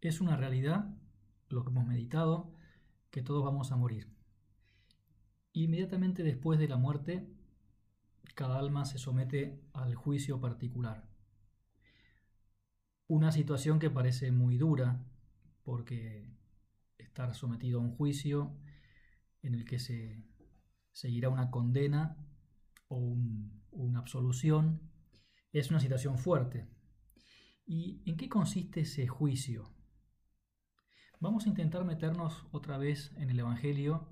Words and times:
Es 0.00 0.20
una 0.20 0.36
realidad, 0.36 0.94
lo 1.48 1.64
que 1.64 1.70
hemos 1.70 1.86
meditado, 1.86 2.54
que 3.10 3.20
todos 3.20 3.44
vamos 3.44 3.72
a 3.72 3.76
morir. 3.76 4.14
Inmediatamente 5.52 6.22
después 6.22 6.60
de 6.60 6.68
la 6.68 6.76
muerte, 6.76 7.28
cada 8.36 8.60
alma 8.60 8.84
se 8.84 8.98
somete 8.98 9.60
al 9.72 9.96
juicio 9.96 10.40
particular. 10.40 11.08
Una 13.08 13.32
situación 13.32 13.80
que 13.80 13.90
parece 13.90 14.30
muy 14.30 14.56
dura, 14.56 15.04
porque 15.64 16.30
estar 16.96 17.34
sometido 17.34 17.80
a 17.80 17.82
un 17.82 17.96
juicio 17.96 18.56
en 19.42 19.54
el 19.54 19.64
que 19.64 19.80
se 19.80 20.24
seguirá 20.92 21.28
una 21.28 21.50
condena 21.50 22.16
o 22.86 23.16
una 23.72 23.98
absolución, 23.98 24.80
es 25.52 25.70
una 25.70 25.80
situación 25.80 26.18
fuerte. 26.18 26.68
¿Y 27.66 28.00
en 28.06 28.16
qué 28.16 28.28
consiste 28.28 28.82
ese 28.82 29.08
juicio? 29.08 29.77
Vamos 31.20 31.46
a 31.46 31.48
intentar 31.48 31.84
meternos 31.84 32.46
otra 32.52 32.78
vez 32.78 33.10
en 33.16 33.28
el 33.30 33.40
Evangelio, 33.40 34.06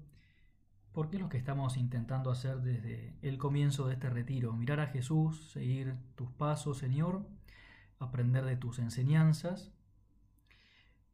porque 0.93 1.17
es 1.17 1.23
lo 1.23 1.29
que 1.29 1.39
estamos 1.39 1.77
intentando 1.77 2.33
hacer 2.33 2.63
desde 2.63 3.17
el 3.23 3.39
comienzo 3.39 3.87
de 3.87 3.95
este 3.95 4.11
retiro, 4.11 4.53
mirar 4.55 4.81
a 4.81 4.89
Jesús, 4.89 5.53
seguir 5.53 5.95
tus 6.17 6.33
pasos, 6.33 6.79
Señor, 6.79 7.25
aprender 8.01 8.45
de 8.45 8.57
tus 8.57 8.81
enseñanzas, 8.81 9.71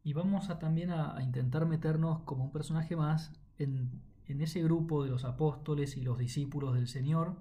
y 0.02 0.14
vamos 0.14 0.48
a 0.48 0.58
también 0.58 0.92
a, 0.92 1.22
intentar 1.22 1.66
meternos 1.66 2.20
como 2.20 2.44
un 2.44 2.52
personaje 2.52 2.96
más 2.96 3.30
en, 3.58 4.00
en 4.28 4.40
ese 4.40 4.62
grupo 4.62 5.04
de 5.04 5.10
los 5.10 5.26
apóstoles 5.26 5.98
y 5.98 6.00
los 6.00 6.16
discípulos 6.16 6.72
del 6.72 6.88
Señor, 6.88 7.36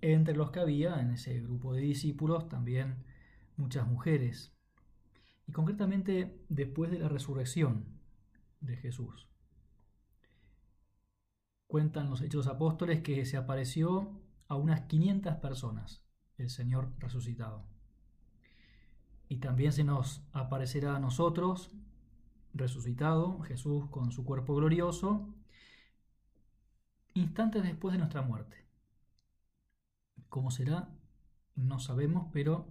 entre 0.00 0.34
los 0.34 0.50
que 0.50 0.58
había 0.58 1.00
en 1.00 1.12
ese 1.12 1.40
grupo 1.40 1.72
de 1.72 1.82
discípulos 1.82 2.48
también 2.48 2.96
muchas 3.56 3.86
mujeres 3.86 4.52
y 5.46 5.52
concretamente 5.52 6.44
después 6.48 6.90
de 6.90 6.98
la 6.98 7.08
resurrección 7.08 7.84
de 8.60 8.76
Jesús. 8.76 9.28
Cuentan 11.66 12.10
los 12.10 12.20
hechos 12.20 12.46
apóstoles 12.46 13.00
que 13.00 13.24
se 13.24 13.36
apareció 13.36 14.20
a 14.48 14.56
unas 14.56 14.82
500 14.82 15.36
personas 15.36 16.04
el 16.36 16.50
Señor 16.50 16.92
resucitado. 16.98 17.64
Y 19.28 19.38
también 19.38 19.72
se 19.72 19.84
nos 19.84 20.22
aparecerá 20.32 20.96
a 20.96 21.00
nosotros, 21.00 21.70
resucitado, 22.52 23.40
Jesús 23.40 23.88
con 23.90 24.12
su 24.12 24.24
cuerpo 24.24 24.54
glorioso, 24.54 25.34
instantes 27.14 27.62
después 27.62 27.92
de 27.92 27.98
nuestra 27.98 28.22
muerte. 28.22 28.56
¿Cómo 30.28 30.50
será? 30.50 30.90
No 31.54 31.78
sabemos, 31.78 32.28
pero 32.32 32.66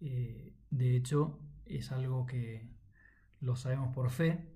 eh, 0.00 0.54
de 0.70 0.96
hecho 0.96 1.38
es 1.76 1.92
algo 1.92 2.26
que 2.26 2.68
lo 3.40 3.56
sabemos 3.56 3.94
por 3.94 4.10
fe 4.10 4.52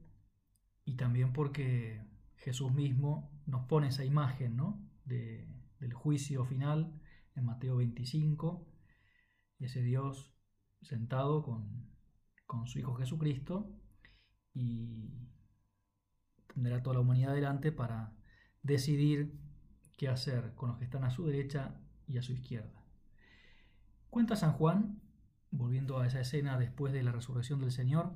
y 0.85 0.97
también 0.97 1.33
porque 1.33 2.05
Jesús 2.37 2.73
mismo 2.73 3.31
nos 3.47 3.67
pone 3.67 3.89
esa 3.89 4.05
imagen 4.05 4.57
¿no? 4.57 4.83
de, 5.05 5.49
del 5.81 5.95
juicio 5.95 6.45
final 6.45 7.01
en 7.35 7.45
Mateo 7.45 7.77
25, 7.77 8.67
ese 9.59 9.83
Dios 9.83 10.35
sentado 10.83 11.43
con, 11.43 11.91
con 12.47 12.67
su 12.67 12.79
Hijo 12.79 12.95
Jesucristo 12.95 13.71
y 14.53 15.11
tendrá 16.53 16.83
toda 16.83 16.95
la 16.95 17.01
humanidad 17.01 17.35
delante 17.35 17.73
para 17.73 18.17
decidir 18.63 19.39
qué 19.97 20.09
hacer 20.09 20.55
con 20.55 20.71
los 20.71 20.79
que 20.79 20.85
están 20.85 21.05
a 21.05 21.11
su 21.11 21.27
derecha 21.27 21.81
y 22.07 22.19
a 22.19 22.23
su 22.23 22.33
izquierda. 22.33 22.85
Cuenta 24.11 24.37
San 24.37 24.53
Juan 24.53 24.94
volviendo 25.55 25.99
a 25.99 26.07
esa 26.07 26.21
escena 26.21 26.59
después 26.59 26.93
de 26.93 27.03
la 27.03 27.13
resurrección 27.13 27.61
del 27.61 27.71
Señor, 27.71 28.13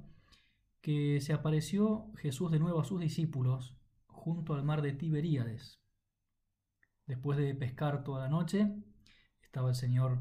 que 0.80 1.20
se 1.20 1.32
apareció 1.32 2.12
Jesús 2.16 2.50
de 2.50 2.58
nuevo 2.58 2.80
a 2.80 2.84
sus 2.84 3.00
discípulos 3.00 3.76
junto 4.06 4.54
al 4.54 4.64
mar 4.64 4.82
de 4.82 4.92
Tiberíades. 4.92 5.80
Después 7.06 7.38
de 7.38 7.54
pescar 7.54 8.02
toda 8.02 8.24
la 8.24 8.28
noche, 8.28 8.74
estaba 9.40 9.70
el 9.70 9.76
Señor 9.76 10.20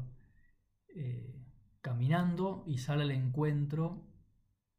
eh, 0.94 1.44
caminando 1.80 2.62
y 2.66 2.78
sale 2.78 3.02
al 3.02 3.10
encuentro 3.10 4.06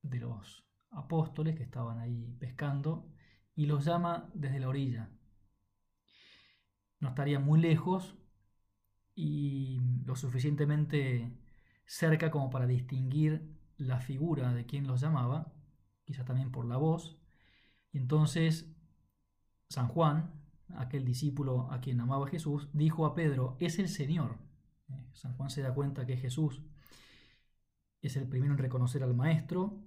de 0.01 0.19
los 0.19 0.65
apóstoles 0.91 1.55
que 1.55 1.63
estaban 1.63 1.99
ahí 1.99 2.35
pescando 2.39 3.11
y 3.53 3.65
los 3.65 3.83
llama 3.83 4.31
desde 4.33 4.59
la 4.59 4.69
orilla. 4.69 5.09
No 7.01 7.09
estaría 7.09 7.39
muy 7.39 7.59
lejos 7.59 8.17
y 9.13 9.81
lo 10.05 10.15
suficientemente 10.15 11.37
cerca 11.89 12.29
como 12.29 12.51
para 12.51 12.67
distinguir 12.67 13.57
la 13.77 13.99
figura 13.99 14.53
de 14.53 14.67
quien 14.67 14.85
los 14.85 15.01
llamaba, 15.01 15.51
quizá 16.05 16.23
también 16.23 16.51
por 16.51 16.65
la 16.65 16.77
voz. 16.77 17.17
Y 17.91 17.97
entonces 17.97 18.71
San 19.69 19.87
Juan, 19.87 20.31
aquel 20.77 21.03
discípulo 21.03 21.67
a 21.71 21.81
quien 21.81 21.99
amaba 21.99 22.27
Jesús, 22.27 22.69
dijo 22.73 23.07
a 23.07 23.15
Pedro, 23.15 23.57
es 23.59 23.79
el 23.79 23.89
Señor. 23.89 24.37
Eh, 24.87 25.09
San 25.13 25.33
Juan 25.35 25.49
se 25.49 25.63
da 25.63 25.73
cuenta 25.73 26.05
que 26.05 26.15
Jesús 26.15 26.61
es 28.03 28.15
el 28.17 28.27
primero 28.27 28.53
en 28.53 28.59
reconocer 28.59 29.01
al 29.01 29.15
Maestro. 29.15 29.81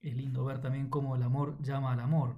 Es 0.00 0.16
lindo 0.16 0.42
ver 0.42 0.62
también 0.62 0.88
cómo 0.88 1.16
el 1.16 1.22
amor 1.22 1.60
llama 1.62 1.92
al 1.92 2.00
amor. 2.00 2.36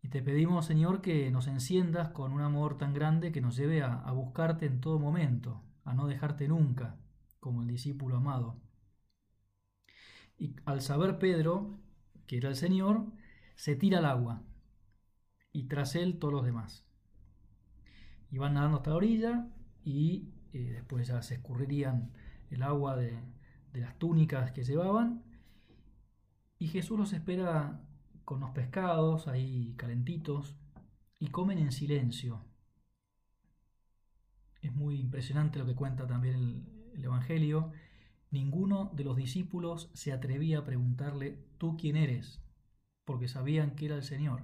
Y 0.00 0.08
te 0.08 0.22
pedimos, 0.22 0.64
Señor, 0.64 1.02
que 1.02 1.30
nos 1.30 1.48
enciendas 1.48 2.08
con 2.08 2.32
un 2.32 2.40
amor 2.40 2.78
tan 2.78 2.94
grande 2.94 3.30
que 3.30 3.42
nos 3.42 3.56
lleve 3.56 3.82
a 3.82 4.10
buscarte 4.12 4.64
en 4.64 4.80
todo 4.80 4.98
momento, 4.98 5.62
a 5.84 5.92
no 5.92 6.06
dejarte 6.06 6.48
nunca, 6.48 6.96
como 7.40 7.62
el 7.62 7.68
discípulo 7.68 8.16
amado. 8.16 8.60
Y 10.38 10.54
al 10.64 10.80
saber 10.82 11.18
Pedro 11.18 11.80
que 12.26 12.36
era 12.36 12.48
el 12.48 12.56
Señor, 12.56 13.06
se 13.54 13.76
tira 13.76 13.98
al 13.98 14.04
agua 14.04 14.42
y 15.52 15.64
tras 15.64 15.94
él 15.94 16.18
todos 16.18 16.34
los 16.34 16.44
demás. 16.44 16.84
Y 18.30 18.38
van 18.38 18.54
nadando 18.54 18.78
hasta 18.78 18.90
la 18.90 18.96
orilla 18.96 19.48
y 19.84 20.34
eh, 20.52 20.72
después 20.72 21.06
ya 21.06 21.22
se 21.22 21.34
escurrirían 21.34 22.12
el 22.50 22.62
agua 22.62 22.96
de, 22.96 23.18
de 23.72 23.80
las 23.80 23.98
túnicas 23.98 24.50
que 24.52 24.64
llevaban. 24.64 25.22
Y 26.58 26.68
Jesús 26.68 26.98
los 26.98 27.12
espera 27.12 27.80
con 28.24 28.40
los 28.40 28.50
pescados 28.50 29.28
ahí 29.28 29.74
calentitos 29.76 30.56
y 31.18 31.28
comen 31.28 31.58
en 31.58 31.72
silencio. 31.72 32.44
Es 34.60 34.74
muy 34.74 34.98
impresionante 34.98 35.58
lo 35.60 35.66
que 35.66 35.76
cuenta 35.76 36.06
también 36.06 36.34
el, 36.34 36.75
Evangelio, 37.26 37.72
ninguno 38.30 38.90
de 38.94 39.04
los 39.04 39.16
discípulos 39.16 39.90
se 39.94 40.12
atrevía 40.12 40.58
a 40.58 40.64
preguntarle, 40.64 41.38
¿tú 41.58 41.76
quién 41.76 41.96
eres? 41.96 42.40
porque 43.06 43.28
sabían 43.28 43.76
que 43.76 43.86
era 43.86 43.94
el 43.94 44.02
Señor. 44.02 44.42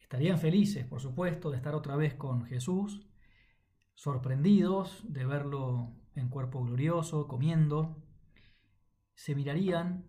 Estarían 0.00 0.38
felices, 0.38 0.84
por 0.84 1.00
supuesto, 1.00 1.50
de 1.50 1.56
estar 1.56 1.74
otra 1.74 1.96
vez 1.96 2.14
con 2.14 2.44
Jesús, 2.44 3.06
sorprendidos 3.94 5.02
de 5.08 5.24
verlo 5.24 5.94
en 6.14 6.28
cuerpo 6.28 6.62
glorioso, 6.62 7.28
comiendo. 7.28 7.96
Se 9.14 9.34
mirarían 9.34 10.04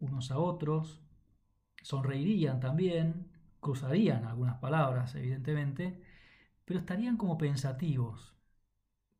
unos 0.00 0.30
a 0.30 0.38
otros, 0.38 1.02
sonreirían 1.82 2.58
también, 2.58 3.30
cruzarían 3.60 4.24
algunas 4.24 4.56
palabras, 4.58 5.14
evidentemente, 5.14 6.02
pero 6.64 6.80
estarían 6.80 7.18
como 7.18 7.36
pensativos, 7.36 8.35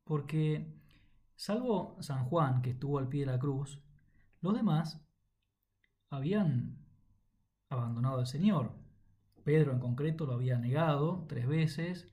porque, 0.07 0.73
salvo 1.35 1.97
San 1.99 2.25
Juan, 2.25 2.61
que 2.61 2.71
estuvo 2.71 2.97
al 2.97 3.09
pie 3.09 3.21
de 3.21 3.31
la 3.33 3.39
cruz, 3.39 3.83
los 4.41 4.53
demás 4.53 5.05
habían 6.09 6.77
abandonado 7.69 8.19
al 8.19 8.27
Señor. 8.27 8.71
Pedro 9.43 9.73
en 9.73 9.79
concreto 9.79 10.25
lo 10.25 10.33
había 10.33 10.57
negado 10.57 11.25
tres 11.27 11.47
veces. 11.47 12.11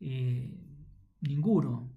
y 0.00 0.54
ninguno 1.20 1.90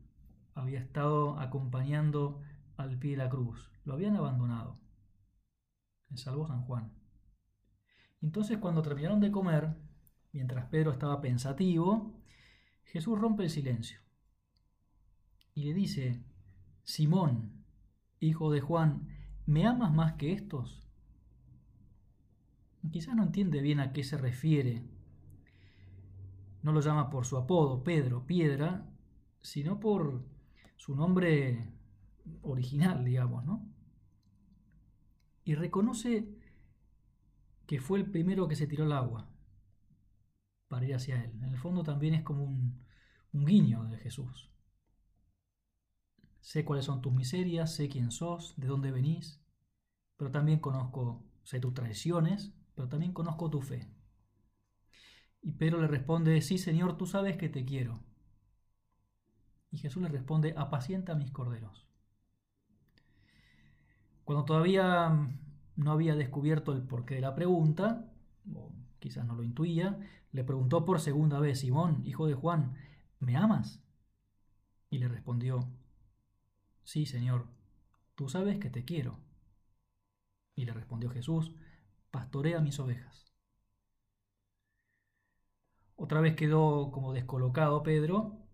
había 0.56 0.80
estado 0.80 1.40
acompañando 1.40 2.42
al 2.75 2.98
pie 2.98 3.12
de 3.12 3.18
la 3.18 3.30
cruz. 3.30 3.72
Lo 3.86 3.94
habían 3.94 4.16
abandonado. 4.16 4.80
Salvo 6.16 6.48
San 6.48 6.63
Juan. 6.63 6.92
Entonces 8.22 8.57
cuando 8.57 8.81
terminaron 8.81 9.19
de 9.19 9.31
comer, 9.31 9.75
mientras 10.31 10.66
Pedro 10.66 10.92
estaba 10.92 11.22
pensativo, 11.22 12.19
Jesús 12.86 13.19
rompe 13.19 13.44
el 13.44 13.50
silencio 13.50 14.01
y 15.53 15.63
le 15.63 15.74
dice, 15.74 16.24
Simón, 16.83 17.65
hijo 18.19 18.51
de 18.51 18.62
Juan, 18.62 19.07
¿me 19.45 19.65
amas 19.65 19.92
más 19.94 20.13
que 20.13 20.31
estos? 20.31 20.88
Quizás 22.92 23.15
no 23.15 23.24
entiende 23.24 23.62
bien 23.62 23.80
a 23.80 23.94
qué 23.94 24.03
se 24.03 24.18
refiere. 24.18 24.83
No 26.63 26.71
lo 26.71 26.81
llama 26.81 27.09
por 27.09 27.25
su 27.25 27.38
apodo, 27.38 27.83
Pedro, 27.83 28.25
piedra, 28.25 28.89
sino 29.42 29.80
por 29.80 30.25
su 30.77 30.95
nombre 30.95 31.74
original, 32.42 33.04
digamos, 33.04 33.45
¿no? 33.45 33.68
Y 35.44 35.56
reconoce 35.56 36.38
que 37.65 37.80
fue 37.80 38.00
el 38.00 38.09
primero 38.09 38.47
que 38.47 38.56
se 38.56 38.68
tiró 38.68 38.86
al 38.86 38.92
agua 38.92 39.30
para 40.68 40.86
ir 40.86 40.95
hacia 40.95 41.24
él. 41.24 41.31
En 41.42 41.50
el 41.50 41.57
fondo 41.57 41.83
también 41.83 42.13
es 42.13 42.24
como 42.24 42.44
un, 42.44 42.83
un 43.33 43.45
guiño 43.45 43.86
de 43.86 43.97
Jesús. 43.97 44.50
Sé 46.42 46.66
cuáles 46.66 46.86
son 46.86 47.02
tus 47.02 47.14
miserias, 47.14 47.74
sé 47.74 47.88
quién 47.88 48.12
sos, 48.12 48.56
de 48.58 48.68
dónde 48.68 48.92
venís, 48.92 49.42
pero 50.18 50.32
también 50.32 50.60
conozco, 50.60 51.24
sé 51.44 51.60
tus 51.60 51.74
traiciones, 51.74 52.54
pero 52.76 52.90
también 52.90 53.14
conozco 53.14 53.50
tu 53.50 53.62
fe. 53.62 53.88
Y 55.42 55.54
Pedro 55.54 55.82
le 55.82 55.88
responde, 55.88 56.42
sí 56.42 56.58
Señor, 56.58 56.98
tú 56.98 57.06
sabes 57.06 57.38
que 57.38 57.50
te 57.50 57.66
quiero. 57.66 58.00
Y 59.72 59.78
Jesús 59.78 60.04
le 60.04 60.10
responde, 60.10 60.54
apacienta 60.58 61.16
mis 61.16 61.32
corderos. 61.32 61.88
Cuando 64.26 64.46
todavía 64.46 65.30
no 65.76 65.92
había 65.92 66.16
descubierto 66.16 66.74
el 66.74 66.84
porqué 66.84 67.16
de 67.16 67.22
la 67.22 67.36
pregunta, 67.36 68.12
o 68.54 68.72
quizás 69.00 69.26
no 69.26 69.36
lo 69.36 69.44
intuía, 69.44 70.00
le 70.32 70.44
preguntó 70.44 70.86
por 70.86 71.00
segunda 71.00 71.40
vez, 71.40 71.60
Simón, 71.60 72.02
hijo 72.06 72.28
de 72.28 72.34
Juan, 72.34 72.76
¿me 73.20 73.36
amas? 73.36 73.82
Y 74.90 75.00
le 75.00 75.08
respondió, 75.08 75.68
sí, 76.92 77.06
Señor, 77.06 77.48
tú 78.16 78.28
sabes 78.28 78.60
que 78.60 78.70
te 78.70 78.84
quiero. 78.84 79.18
Y 80.56 80.66
le 80.66 80.74
respondió 80.74 81.10
Jesús, 81.10 81.54
pastorea 82.12 82.60
mis 82.60 82.80
ovejas. 82.80 83.34
Otra 85.96 86.20
vez 86.20 86.36
quedó 86.36 86.92
como 86.92 87.14
descolocado 87.14 87.82
Pedro 87.82 88.46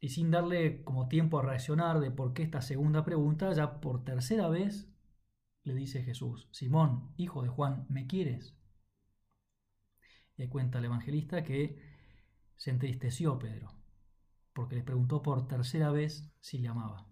y 0.00 0.08
sin 0.08 0.32
darle 0.32 0.82
como 0.82 1.06
tiempo 1.06 1.38
a 1.38 1.42
reaccionar 1.42 2.00
de 2.00 2.10
por 2.10 2.32
qué 2.32 2.42
esta 2.42 2.60
segunda 2.60 3.04
pregunta, 3.04 3.52
ya 3.52 3.80
por 3.80 4.02
tercera 4.02 4.48
vez 4.48 4.88
le 5.62 5.74
dice 5.74 6.02
Jesús, 6.02 6.48
Simón, 6.50 7.14
hijo 7.18 7.42
de 7.42 7.50
Juan, 7.50 7.86
¿me 7.88 8.08
quieres? 8.08 8.56
Y 10.36 10.48
cuenta 10.48 10.78
el 10.78 10.86
evangelista 10.86 11.44
que 11.44 11.78
se 12.56 12.70
entristeció 12.70 13.38
Pedro, 13.38 13.72
porque 14.54 14.74
le 14.74 14.82
preguntó 14.82 15.22
por 15.22 15.46
tercera 15.46 15.92
vez 15.92 16.32
si 16.40 16.58
le 16.58 16.68
amaba. 16.68 17.09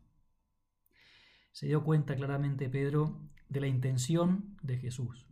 Se 1.59 1.67
dio 1.67 1.83
cuenta 1.83 2.15
claramente 2.15 2.69
Pedro 2.69 3.19
de 3.49 3.61
la 3.61 3.67
intención 3.67 4.57
de 4.63 4.79
Jesús. 4.79 5.27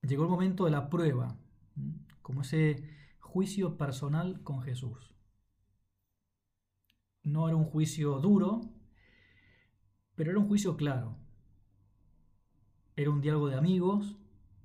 Llegó 0.00 0.22
el 0.22 0.30
momento 0.30 0.64
de 0.64 0.70
la 0.70 0.88
prueba, 0.88 1.36
como 2.22 2.40
ese 2.40 2.88
juicio 3.18 3.76
personal 3.76 4.42
con 4.42 4.62
Jesús. 4.62 5.14
No 7.22 7.48
era 7.48 7.56
un 7.58 7.66
juicio 7.66 8.18
duro, 8.18 8.62
pero 10.14 10.30
era 10.30 10.40
un 10.40 10.48
juicio 10.48 10.74
claro. 10.74 11.18
Era 12.96 13.10
un 13.10 13.20
diálogo 13.20 13.48
de 13.48 13.56
amigos, 13.56 14.16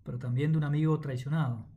pero 0.03 0.19
también 0.19 0.53
de 0.53 0.57
un 0.57 0.63
amigo 0.63 0.97
traicionado. 1.01 1.67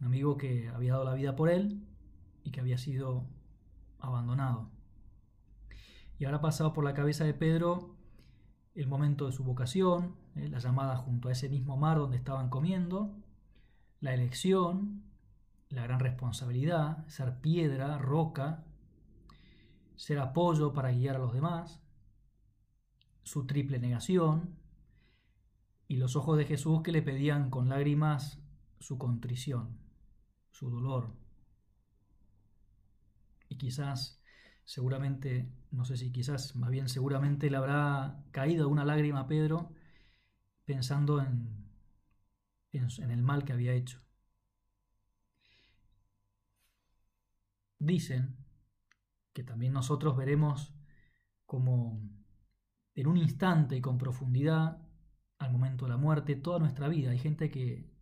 Un 0.00 0.06
amigo 0.06 0.38
que 0.38 0.70
había 0.70 0.92
dado 0.92 1.04
la 1.04 1.12
vida 1.12 1.36
por 1.36 1.50
él 1.50 1.86
y 2.44 2.50
que 2.50 2.60
había 2.60 2.78
sido 2.78 3.26
abandonado. 3.98 4.73
Y 6.18 6.24
ahora 6.24 6.38
ha 6.38 6.42
pasado 6.42 6.72
por 6.72 6.84
la 6.84 6.94
cabeza 6.94 7.24
de 7.24 7.34
Pedro 7.34 7.96
el 8.74 8.88
momento 8.88 9.26
de 9.26 9.32
su 9.32 9.44
vocación, 9.44 10.16
eh, 10.34 10.48
la 10.48 10.58
llamada 10.58 10.96
junto 10.96 11.28
a 11.28 11.32
ese 11.32 11.48
mismo 11.48 11.76
mar 11.76 11.98
donde 11.98 12.16
estaban 12.16 12.50
comiendo, 12.50 13.14
la 14.00 14.14
elección, 14.14 15.04
la 15.68 15.84
gran 15.84 16.00
responsabilidad, 16.00 17.06
ser 17.06 17.40
piedra, 17.40 17.98
roca, 17.98 18.64
ser 19.96 20.18
apoyo 20.18 20.72
para 20.72 20.90
guiar 20.90 21.16
a 21.16 21.20
los 21.20 21.32
demás, 21.32 21.80
su 23.22 23.46
triple 23.46 23.78
negación 23.78 24.58
y 25.88 25.96
los 25.96 26.16
ojos 26.16 26.36
de 26.36 26.44
Jesús 26.44 26.82
que 26.82 26.92
le 26.92 27.02
pedían 27.02 27.50
con 27.50 27.68
lágrimas 27.68 28.42
su 28.80 28.98
contrición, 28.98 29.78
su 30.50 30.70
dolor. 30.70 31.14
Y 33.48 33.56
quizás, 33.56 34.20
seguramente, 34.64 35.48
no 35.70 35.84
sé 35.84 35.96
si 35.96 36.12
quizás, 36.12 36.56
más 36.56 36.70
bien 36.70 36.88
seguramente 36.88 37.50
le 37.50 37.56
habrá 37.56 38.24
caído 38.30 38.68
una 38.68 38.84
lágrima 38.84 39.20
a 39.20 39.26
Pedro 39.26 39.72
pensando 40.64 41.20
en 41.20 41.64
en, 42.78 43.10
el 43.10 43.22
mal 43.22 43.44
que 43.44 43.52
había 43.52 43.72
hecho. 43.72 44.00
Dicen 47.78 48.36
que 49.32 49.42
también 49.42 49.72
nosotros 49.72 50.16
veremos 50.16 50.74
como 51.46 52.00
en 52.94 53.06
un 53.06 53.16
instante 53.16 53.76
y 53.76 53.80
con 53.80 53.98
profundidad 53.98 54.78
al 55.38 55.52
momento 55.52 55.84
de 55.84 55.90
la 55.90 55.96
muerte 55.96 56.36
toda 56.36 56.58
nuestra 56.58 56.88
vida. 56.88 57.10
Hay 57.10 57.18
gente 57.18 57.50
que, 57.50 57.92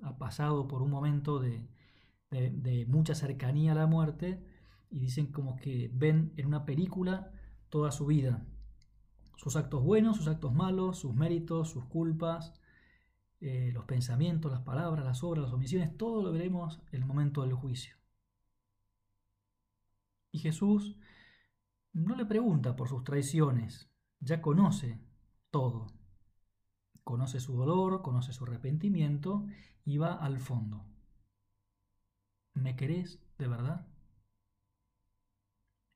ha 0.00 0.16
pasado 0.16 0.68
por 0.68 0.80
un 0.80 0.92
momento 0.92 1.40
de, 1.40 1.68
de, 2.30 2.86
mucha 2.86 3.16
cercanía 3.16 3.72
a 3.72 3.74
la 3.74 3.88
muerte 3.88 4.40
y 4.90 5.00
dicen 5.00 5.32
como 5.32 5.56
que 5.56 5.90
ven 5.92 6.32
en 6.36 6.46
una 6.46 6.64
película 6.64 7.32
toda 7.68 7.90
su 7.90 8.06
vida. 8.06 8.46
Sus 9.36 9.56
actos 9.56 9.82
buenos, 9.82 10.16
sus 10.16 10.28
actos 10.28 10.52
malos, 10.52 10.98
sus 10.98 11.14
méritos, 11.14 11.70
sus 11.70 11.84
culpas, 11.84 12.54
eh, 13.40 13.70
los 13.72 13.84
pensamientos, 13.84 14.50
las 14.50 14.62
palabras, 14.62 15.04
las 15.04 15.22
obras, 15.22 15.44
las 15.44 15.52
omisiones, 15.52 15.96
todo 15.96 16.22
lo 16.22 16.32
veremos 16.32 16.80
en 16.90 17.02
el 17.02 17.06
momento 17.06 17.42
del 17.42 17.52
juicio. 17.52 17.96
Y 20.32 20.40
Jesús 20.40 20.96
no 21.92 22.16
le 22.16 22.26
pregunta 22.26 22.76
por 22.76 22.88
sus 22.88 23.04
traiciones, 23.04 23.90
ya 24.20 24.42
conoce 24.42 25.00
todo. 25.50 25.86
Conoce 27.04 27.40
su 27.40 27.56
dolor, 27.56 28.02
conoce 28.02 28.32
su 28.32 28.44
arrepentimiento 28.44 29.46
y 29.84 29.98
va 29.98 30.12
al 30.14 30.40
fondo. 30.40 30.84
¿Me 32.54 32.76
querés 32.76 33.20
de 33.38 33.48
verdad? 33.48 33.87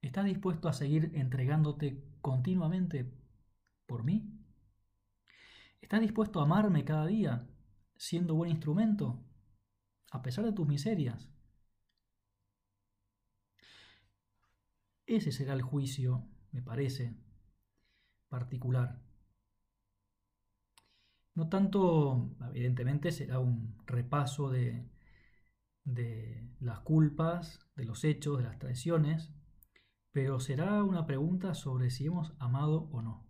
¿Estás 0.02 0.24
dispuesto 0.24 0.68
a 0.68 0.72
seguir 0.72 1.12
entregándote 1.14 2.02
continuamente 2.20 3.08
por 3.86 4.02
mí? 4.02 4.36
¿Estás 5.80 6.00
dispuesto 6.00 6.40
a 6.40 6.42
amarme 6.42 6.84
cada 6.84 7.06
día, 7.06 7.48
siendo 7.96 8.34
buen 8.34 8.50
instrumento, 8.50 9.24
a 10.10 10.20
pesar 10.20 10.44
de 10.44 10.52
tus 10.52 10.66
miserias? 10.66 11.30
Ese 15.06 15.30
será 15.30 15.52
el 15.52 15.62
juicio, 15.62 16.28
me 16.50 16.62
parece, 16.62 17.16
particular. 18.28 19.00
No 21.34 21.48
tanto, 21.48 22.34
evidentemente, 22.52 23.12
será 23.12 23.38
un 23.38 23.78
repaso 23.86 24.50
de, 24.50 24.90
de 25.84 26.56
las 26.58 26.80
culpas, 26.80 27.60
de 27.76 27.84
los 27.84 28.02
hechos, 28.02 28.38
de 28.38 28.44
las 28.44 28.58
traiciones, 28.58 29.32
pero 30.12 30.40
será 30.40 30.84
una 30.84 31.06
pregunta 31.06 31.54
sobre 31.54 31.90
si 31.90 32.06
hemos 32.06 32.34
amado 32.38 32.88
o 32.92 33.02
no. 33.02 33.26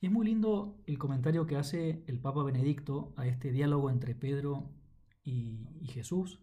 Y 0.00 0.06
es 0.06 0.12
muy 0.12 0.26
lindo 0.26 0.82
el 0.86 0.98
comentario 0.98 1.46
que 1.46 1.56
hace 1.56 2.04
el 2.06 2.20
Papa 2.20 2.44
Benedicto 2.44 3.14
a 3.16 3.26
este 3.26 3.50
diálogo 3.50 3.90
entre 3.90 4.14
Pedro 4.14 4.70
y, 5.24 5.66
Jesús, 5.88 6.40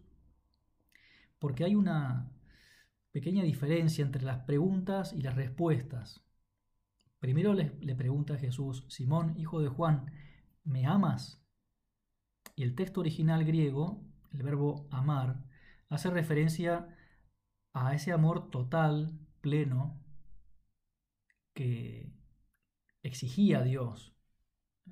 porque 1.38 1.64
hay 1.64 1.76
una 1.76 2.32
pequeña 3.12 3.44
diferencia 3.44 4.04
entre 4.04 4.24
las 4.24 4.40
preguntas 4.44 5.12
y 5.12 5.22
las 5.22 5.36
respuestas. 5.36 6.24
Primero 7.20 7.54
le, 7.54 7.70
pregunta 7.94 8.34
a 8.34 8.38
Jesús, 8.38 8.84
Simón, 8.88 9.38
hijo 9.38 9.60
de 9.60 9.68
Juan, 9.68 10.10
¿me 10.64 10.86
amas? 10.86 11.40
Y 12.56 12.64
el 12.64 12.74
texto 12.74 13.00
original 13.00 13.44
griego, 13.44 14.02
el 14.32 14.42
verbo 14.42 14.88
amar, 14.90 15.44
hace 15.88 16.10
referencia 16.10 16.93
a 17.74 17.92
ese 17.94 18.12
amor 18.12 18.50
total, 18.50 19.18
pleno, 19.40 20.00
que 21.52 22.12
exigía 23.02 23.62
Dios. 23.62 24.14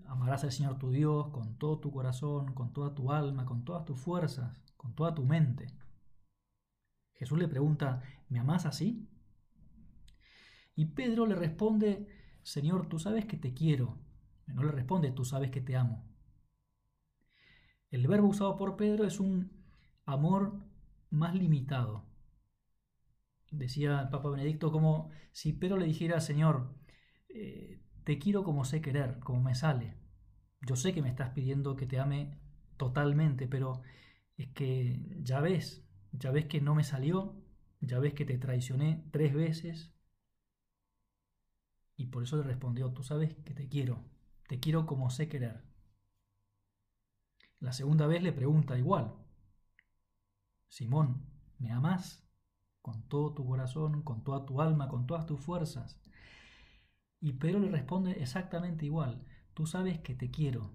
Amarás 0.07 0.45
al 0.45 0.53
Señor 0.53 0.79
tu 0.79 0.91
Dios 0.91 1.29
con 1.29 1.59
todo 1.59 1.79
tu 1.79 1.93
corazón, 1.93 2.55
con 2.55 2.73
toda 2.73 2.95
tu 2.95 3.13
alma, 3.13 3.47
con 3.47 3.65
todas 3.65 3.85
tus 3.85 4.01
fuerzas, 4.01 4.61
con 4.77 4.95
toda 4.95 5.15
tu 5.15 5.25
mente. 5.25 5.69
Jesús 7.15 7.39
le 7.39 7.49
pregunta, 7.49 8.03
¿me 8.29 8.41
amas 8.41 8.67
así? 8.67 9.09
Y 10.75 10.87
Pedro 10.87 11.27
le 11.27 11.37
responde, 11.37 12.09
Señor, 12.43 12.89
tú 12.89 12.99
sabes 12.99 13.27
que 13.27 13.37
te 13.37 13.55
quiero. 13.55 13.99
No 14.47 14.65
le 14.65 14.73
responde, 14.73 15.13
tú 15.13 15.25
sabes 15.25 15.51
que 15.53 15.61
te 15.61 15.77
amo. 15.77 16.05
El 17.91 18.09
verbo 18.09 18.29
usado 18.29 18.57
por 18.57 18.77
Pedro 18.77 19.05
es 19.05 19.21
un 19.21 19.53
amor 20.05 20.65
más 21.11 21.35
limitado. 21.35 22.12
Decía 23.53 24.01
el 24.01 24.09
Papa 24.09 24.31
Benedicto 24.31 24.73
como 24.73 25.11
si 25.33 25.53
Pedro 25.53 25.77
le 25.77 25.87
dijera, 25.87 26.21
Señor, 26.21 26.75
eh, 27.29 27.81
te 28.05 28.19
quiero 28.19 28.45
como 28.45 28.65
sé 28.65 28.81
querer, 28.81 29.19
como 29.21 29.43
me 29.43 29.55
sale. 29.55 29.95
Yo 30.63 30.77
sé 30.77 30.93
que 30.95 31.03
me 31.03 31.09
estás 31.11 31.31
pidiendo 31.31 31.77
que 31.77 31.87
te 31.87 31.99
ame 32.01 32.39
totalmente, 32.77 33.47
pero 33.49 33.83
es 34.37 34.49
que 34.49 35.01
ya 35.23 35.41
ves, 35.41 35.87
ya 36.13 36.31
ves 36.31 36.47
que 36.47 36.61
no 36.61 36.75
me 36.75 36.85
salió, 36.85 37.37
ya 37.81 37.99
ves 37.99 38.15
que 38.15 38.25
te 38.25 38.39
traicioné 38.39 39.05
tres 39.13 39.35
veces. 39.35 39.93
Y 41.97 42.07
por 42.09 42.23
eso 42.23 42.37
le 42.37 42.43
respondió, 42.43 42.93
tú 42.93 43.03
sabes 43.03 43.35
que 43.35 43.55
te 43.55 43.67
quiero, 43.69 44.05
te 44.47 44.61
quiero 44.61 44.85
como 44.87 45.09
sé 45.11 45.29
querer. 45.29 45.63
La 47.61 47.73
segunda 47.73 48.07
vez 48.07 48.23
le 48.23 48.33
pregunta 48.33 48.77
igual, 48.77 49.15
Simón, 50.69 51.25
¿me 51.59 51.71
amas? 51.71 52.22
Con 52.83 53.03
todo 53.09 53.33
tu 53.33 53.47
corazón, 53.47 54.03
con 54.03 54.25
toda 54.25 54.45
tu 54.45 54.61
alma, 54.61 54.89
con 54.89 55.07
todas 55.07 55.27
tus 55.27 55.41
fuerzas. 55.41 56.01
Y 57.21 57.35
Pedro 57.35 57.61
le 57.61 57.71
responde 57.71 58.13
exactamente 58.21 58.85
igual, 58.85 59.25
tú 59.55 59.67
sabes 59.67 60.01
que 60.01 60.15
te 60.15 60.31
quiero. 60.31 60.73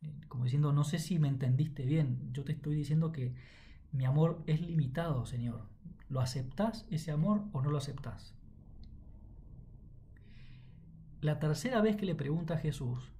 Eh, 0.00 0.20
como 0.28 0.44
diciendo, 0.44 0.72
no 0.72 0.84
sé 0.84 0.98
si 0.98 1.18
me 1.18 1.28
entendiste 1.28 1.84
bien, 1.84 2.32
yo 2.32 2.44
te 2.44 2.52
estoy 2.52 2.76
diciendo 2.76 3.12
que 3.12 3.34
mi 3.90 4.04
amor 4.04 4.42
es 4.46 4.60
limitado, 4.60 5.26
Señor. 5.26 5.68
¿Lo 6.08 6.20
aceptás 6.20 6.86
ese 6.90 7.10
amor 7.10 7.44
o 7.52 7.62
no 7.62 7.70
lo 7.70 7.78
aceptás? 7.78 8.34
La 11.20 11.38
tercera 11.38 11.80
vez 11.80 11.96
que 11.96 12.06
le 12.06 12.14
pregunta 12.14 12.54
a 12.54 12.58
Jesús, 12.58 13.12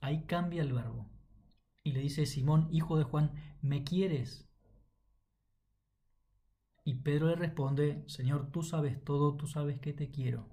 ahí 0.00 0.24
cambia 0.24 0.62
el 0.62 0.72
verbo. 0.72 1.06
Y 1.82 1.92
le 1.92 2.00
dice, 2.00 2.26
Simón, 2.26 2.68
hijo 2.70 2.98
de 2.98 3.04
Juan, 3.04 3.32
¿me 3.62 3.84
quieres? 3.84 4.49
Y 6.90 6.94
Pedro 6.96 7.28
le 7.28 7.36
responde, 7.36 8.02
Señor, 8.08 8.50
tú 8.50 8.64
sabes 8.64 9.00
todo, 9.04 9.36
tú 9.36 9.46
sabes 9.46 9.78
que 9.78 9.92
te 9.92 10.10
quiero. 10.10 10.48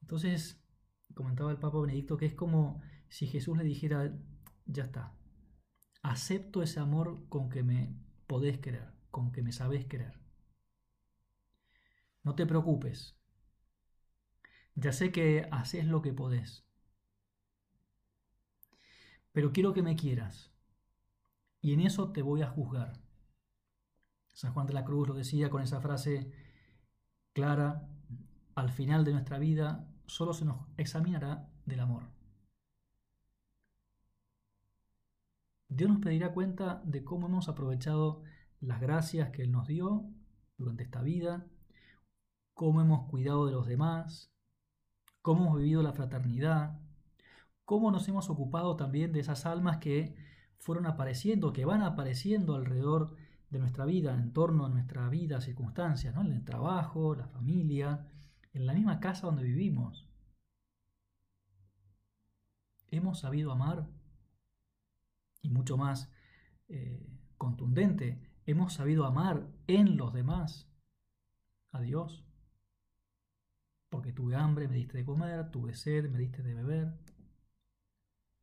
Entonces, 0.00 0.64
comentaba 1.12 1.50
el 1.50 1.58
Papa 1.58 1.78
Benedicto 1.78 2.16
que 2.16 2.24
es 2.24 2.34
como 2.34 2.80
si 3.10 3.26
Jesús 3.26 3.58
le 3.58 3.64
dijera, 3.64 4.18
ya 4.64 4.84
está, 4.84 5.12
acepto 6.00 6.62
ese 6.62 6.80
amor 6.80 7.28
con 7.28 7.50
que 7.50 7.62
me 7.62 7.94
podés 8.26 8.56
querer, 8.56 8.90
con 9.10 9.30
que 9.30 9.42
me 9.42 9.52
sabés 9.52 9.84
querer. 9.84 10.18
No 12.22 12.34
te 12.34 12.46
preocupes, 12.46 13.14
ya 14.76 14.92
sé 14.92 15.12
que 15.12 15.46
haces 15.50 15.84
lo 15.84 16.00
que 16.00 16.14
podés, 16.14 16.64
pero 19.32 19.52
quiero 19.52 19.74
que 19.74 19.82
me 19.82 19.94
quieras, 19.94 20.54
y 21.60 21.74
en 21.74 21.80
eso 21.80 22.12
te 22.12 22.22
voy 22.22 22.40
a 22.40 22.48
juzgar. 22.48 23.07
San 24.38 24.52
Juan 24.52 24.68
de 24.68 24.72
la 24.72 24.84
Cruz 24.84 25.08
lo 25.08 25.14
decía 25.14 25.50
con 25.50 25.62
esa 25.62 25.80
frase 25.80 26.30
clara, 27.34 27.88
al 28.54 28.70
final 28.70 29.04
de 29.04 29.10
nuestra 29.10 29.36
vida 29.36 29.88
solo 30.06 30.32
se 30.32 30.44
nos 30.44 30.64
examinará 30.76 31.48
del 31.66 31.80
amor. 31.80 32.04
Dios 35.68 35.90
nos 35.90 35.98
pedirá 35.98 36.30
cuenta 36.30 36.80
de 36.84 37.02
cómo 37.02 37.26
hemos 37.26 37.48
aprovechado 37.48 38.22
las 38.60 38.80
gracias 38.80 39.30
que 39.30 39.42
Él 39.42 39.50
nos 39.50 39.66
dio 39.66 40.04
durante 40.56 40.84
esta 40.84 41.02
vida, 41.02 41.44
cómo 42.54 42.80
hemos 42.80 43.10
cuidado 43.10 43.44
de 43.44 43.52
los 43.52 43.66
demás, 43.66 44.32
cómo 45.20 45.46
hemos 45.46 45.58
vivido 45.58 45.82
la 45.82 45.94
fraternidad, 45.94 46.78
cómo 47.64 47.90
nos 47.90 48.06
hemos 48.06 48.30
ocupado 48.30 48.76
también 48.76 49.12
de 49.12 49.18
esas 49.18 49.46
almas 49.46 49.78
que 49.78 50.14
fueron 50.60 50.86
apareciendo, 50.86 51.52
que 51.52 51.64
van 51.64 51.82
apareciendo 51.82 52.54
alrededor 52.54 53.16
de 53.50 53.58
nuestra 53.58 53.84
vida, 53.84 54.14
en 54.14 54.32
torno 54.32 54.66
a 54.66 54.68
nuestra 54.68 55.08
vida, 55.08 55.40
circunstancias, 55.40 56.14
¿no? 56.14 56.22
en 56.22 56.32
el 56.32 56.44
trabajo, 56.44 57.14
la 57.14 57.28
familia, 57.28 58.06
en 58.52 58.66
la 58.66 58.74
misma 58.74 59.00
casa 59.00 59.26
donde 59.26 59.44
vivimos. 59.44 60.08
Hemos 62.90 63.20
sabido 63.20 63.52
amar 63.52 63.88
y 65.42 65.50
mucho 65.50 65.76
más 65.76 66.10
eh, 66.68 67.06
contundente, 67.36 68.20
hemos 68.44 68.74
sabido 68.74 69.06
amar 69.06 69.48
en 69.66 69.96
los 69.96 70.12
demás 70.12 70.68
a 71.70 71.80
Dios. 71.80 72.24
Porque 73.88 74.12
tuve 74.12 74.36
hambre, 74.36 74.68
me 74.68 74.76
diste 74.76 74.98
de 74.98 75.04
comer, 75.04 75.50
tuve 75.50 75.74
sed, 75.74 76.10
me 76.10 76.18
diste 76.18 76.42
de 76.42 76.54
beber. 76.54 76.92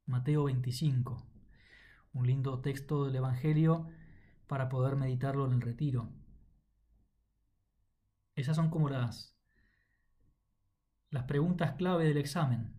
Mateo 0.07 0.45
25, 0.45 1.27
un 2.13 2.27
lindo 2.27 2.61
texto 2.61 3.05
del 3.05 3.15
Evangelio 3.15 3.87
para 4.47 4.69
poder 4.69 4.95
meditarlo 4.95 5.45
en 5.45 5.53
el 5.53 5.61
retiro. 5.61 6.09
Esas 8.35 8.55
son 8.55 8.69
como 8.69 8.89
las, 8.89 9.35
las 11.09 11.23
preguntas 11.23 11.73
clave 11.73 12.05
del 12.05 12.17
examen. 12.17 12.73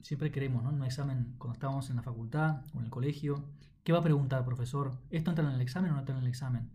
Siempre 0.00 0.30
queremos, 0.30 0.62
¿no? 0.62 0.70
En 0.70 0.76
un 0.76 0.84
examen, 0.84 1.34
cuando 1.38 1.54
estábamos 1.54 1.90
en 1.90 1.96
la 1.96 2.02
facultad 2.02 2.64
o 2.74 2.78
en 2.78 2.84
el 2.84 2.90
colegio, 2.90 3.48
¿qué 3.84 3.92
va 3.92 3.98
a 3.98 4.04
preguntar, 4.04 4.44
profesor? 4.44 4.98
¿Esto 5.10 5.30
entra 5.30 5.44
en 5.48 5.54
el 5.54 5.60
examen 5.60 5.90
o 5.90 5.94
no 5.94 6.00
entra 6.00 6.16
en 6.16 6.22
el 6.22 6.28
examen? 6.28 6.70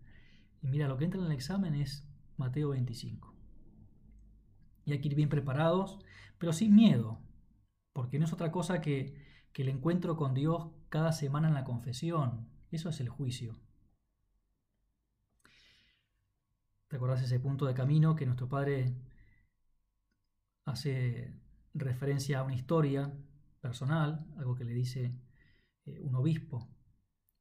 Y 0.62 0.68
mira, 0.68 0.88
lo 0.88 0.98
que 0.98 1.06
entra 1.06 1.20
en 1.20 1.28
el 1.28 1.32
examen 1.32 1.74
es 1.76 2.06
Mateo 2.36 2.70
25. 2.70 3.34
Y 4.86 4.92
hay 4.92 5.02
que 5.02 5.08
ir 5.08 5.16
bien 5.16 5.30
preparados, 5.30 6.00
pero 6.38 6.54
sin 6.54 6.76
miedo, 6.76 7.20
porque 7.94 8.20
no 8.20 8.26
es 8.26 8.34
otra 8.34 8.52
cosa 8.52 8.82
que, 8.82 9.16
que 9.54 9.64
el 9.64 9.70
encuentro 9.70 10.16
con 10.18 10.34
Dios 10.34 10.70
cada 10.90 11.12
semana 11.12 11.48
en 11.48 11.54
la 11.54 11.64
confesión, 11.64 12.48
eso 12.72 12.90
es 12.90 13.00
el 13.00 13.10
juicio. 13.10 13.60
¿Te 16.88 16.96
acordás 16.96 17.22
ese 17.22 17.40
punto 17.40 17.66
de 17.66 17.74
camino 17.74 18.16
que 18.16 18.26
nuestro 18.26 18.48
Padre 18.48 18.96
hace 20.66 21.34
referencia 21.74 22.40
a 22.40 22.44
una 22.44 22.56
historia 22.56 23.14
personal, 23.60 24.26
algo 24.38 24.56
que 24.56 24.64
le 24.64 24.74
dice 24.74 25.14
eh, 25.86 26.00
un 26.02 26.16
obispo? 26.16 26.70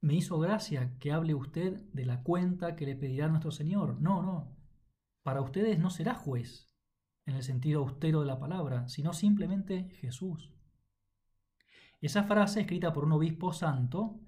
Me 0.00 0.14
hizo 0.14 0.38
gracia 0.38 0.98
que 0.98 1.12
hable 1.12 1.34
usted 1.34 1.80
de 1.92 2.06
la 2.06 2.22
cuenta 2.22 2.76
que 2.76 2.86
le 2.86 2.96
pedirá 2.96 3.28
nuestro 3.28 3.50
Señor. 3.50 4.00
No, 4.00 4.22
no. 4.22 4.56
Para 5.22 5.40
ustedes 5.40 5.78
no 5.78 5.90
será 5.90 6.14
juez, 6.14 6.68
en 7.24 7.34
el 7.34 7.42
sentido 7.42 7.80
austero 7.80 8.20
de 8.20 8.26
la 8.26 8.38
palabra, 8.38 8.88
sino 8.88 9.12
simplemente 9.12 9.90
Jesús. 10.00 10.52
Esa 12.00 12.24
frase, 12.24 12.60
escrita 12.60 12.92
por 12.92 13.04
un 13.04 13.12
obispo 13.12 13.52
santo, 13.52 14.20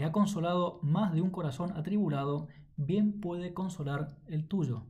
que 0.00 0.06
ha 0.06 0.12
consolado 0.12 0.80
más 0.82 1.12
de 1.12 1.20
un 1.20 1.28
corazón 1.28 1.72
atribulado, 1.76 2.48
bien 2.78 3.20
puede 3.20 3.52
consolar 3.52 4.16
el 4.28 4.48
tuyo. 4.48 4.86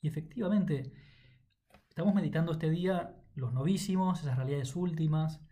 Y 0.00 0.08
efectivamente, 0.08 0.90
estamos 1.90 2.14
meditando 2.14 2.52
este 2.52 2.70
día 2.70 3.22
los 3.34 3.52
novísimos, 3.52 4.22
esas 4.22 4.38
realidades 4.38 4.74
últimas, 4.74 5.46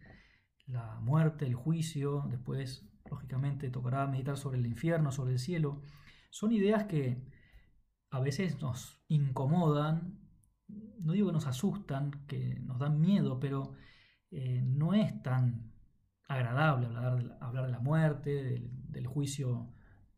la 0.64 0.98
muerte, 1.00 1.44
el 1.44 1.54
juicio, 1.54 2.24
después, 2.30 2.88
lógicamente, 3.10 3.68
tocará 3.68 4.06
meditar 4.06 4.38
sobre 4.38 4.56
el 4.56 4.64
infierno, 4.64 5.12
sobre 5.12 5.32
el 5.32 5.38
cielo. 5.38 5.82
Son 6.30 6.52
ideas 6.52 6.84
que 6.84 7.22
a 8.08 8.20
veces 8.20 8.62
nos 8.62 9.04
incomodan, 9.08 10.26
no 10.68 11.12
digo 11.12 11.26
que 11.26 11.34
nos 11.34 11.46
asustan, 11.46 12.12
que 12.26 12.60
nos 12.60 12.78
dan 12.78 12.98
miedo, 12.98 13.38
pero 13.38 13.74
eh, 14.30 14.62
no 14.64 14.94
es 14.94 15.22
tan 15.22 15.71
agradable 16.32 16.86
hablar, 17.40 17.66
de 17.66 17.72
la 17.72 17.80
muerte, 17.80 18.70
del, 18.88 19.06
juicio 19.06 19.72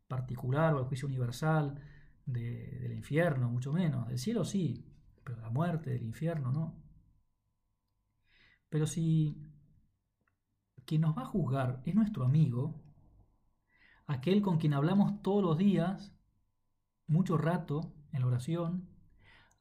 particular 0.07 0.73
o 0.73 0.79
el 0.79 0.85
juicio 0.85 1.07
universal, 1.07 1.81
del 2.25 2.93
infierno, 2.93 3.49
mucho 3.49 3.73
menos. 3.73 4.07
Del 4.07 4.17
cielo 4.17 4.45
sí, 4.45 4.85
pero 5.23 5.41
la 5.41 5.49
muerte, 5.49 5.91
del 5.91 6.03
infierno 6.03 6.51
no. 6.51 6.75
Pero 8.69 8.87
si 8.87 9.51
quien 10.85 11.01
nos 11.01 11.17
va 11.17 11.23
a 11.23 11.25
juzgar 11.25 11.81
es 11.85 11.95
nuestro 11.95 12.23
amigo, 12.23 12.81
aquel 14.07 14.41
con 14.41 14.57
quien 14.57 14.73
hablamos 14.73 15.21
todos 15.21 15.43
los 15.43 15.57
días, 15.57 16.13
mucho 17.07 17.37
rato 17.37 17.93
en 18.13 18.21
la 18.21 18.27
oración, 18.27 18.87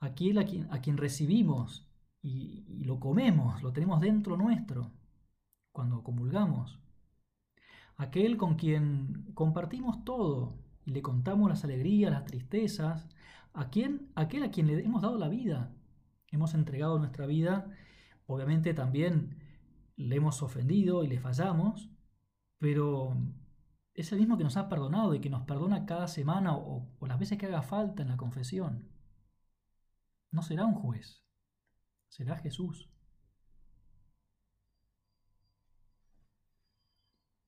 aquel 0.01 0.39
a 0.39 0.45
quien, 0.45 0.73
a 0.73 0.81
quien 0.81 0.97
recibimos 0.97 1.89
y 2.23 2.85
lo 2.85 3.01
comemos, 3.01 3.63
lo 3.63 3.73
tenemos 3.73 4.01
dentro 4.01 4.37
nuestro, 4.37 4.93
cuando 5.75 6.05
comulgamos. 6.05 6.79
Aquel 7.97 8.37
con 8.37 8.55
quien 8.55 9.27
compartimos 9.35 10.05
todo 10.05 10.57
y 10.87 10.93
le 10.93 11.03
contamos 11.03 11.49
las 11.51 11.65
alegrías, 11.65 12.13
las 12.13 12.25
tristezas, 12.25 13.09
a 13.53 13.71
quien, 13.71 14.13
aquel 14.15 14.45
a 14.45 14.53
quien 14.53 14.69
le 14.69 14.85
hemos 14.85 15.03
dado 15.03 15.19
la 15.19 15.29
vida, 15.29 15.75
hemos 16.31 16.55
entregado 16.55 16.99
nuestra 16.99 17.27
vida, 17.27 17.73
obviamente 18.27 18.73
también 18.73 19.37
le 19.97 20.15
hemos 20.17 20.43
ofendido 20.43 21.03
y 21.03 21.09
le 21.09 21.19
fallamos, 21.19 21.91
pero 22.59 23.17
es 23.95 24.13
el 24.13 24.21
mismo 24.21 24.39
que 24.39 24.45
nos 24.45 24.57
ha 24.57 24.69
perdonado 24.69 25.13
y 25.15 25.21
que 25.21 25.31
nos 25.31 25.43
perdona 25.43 25.87
cada 25.87 26.07
semana 26.07 26.57
o, 26.57 26.89
o 27.01 27.07
las 27.09 27.19
veces 27.19 27.37
que 27.37 27.47
haga 27.47 27.63
falta 27.63 28.03
en 28.03 28.09
la 28.11 28.17
confesión. 28.17 28.89
No 30.31 30.43
será 30.43 30.67
un 30.67 30.75
juez, 30.75 31.25
será 32.07 32.37
Jesús. 32.39 32.94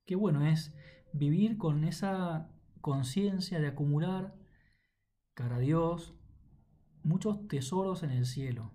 Qué 0.06 0.14
bueno 0.14 0.46
es 0.46 0.72
vivir 1.12 1.58
con 1.58 1.82
esa 1.82 2.48
conciencia 2.80 3.58
de 3.58 3.66
acumular, 3.66 4.34
cara 5.34 5.56
a 5.56 5.58
Dios, 5.58 6.14
muchos 7.02 7.48
tesoros 7.48 8.04
en 8.04 8.10
el 8.10 8.24
cielo. 8.24 8.72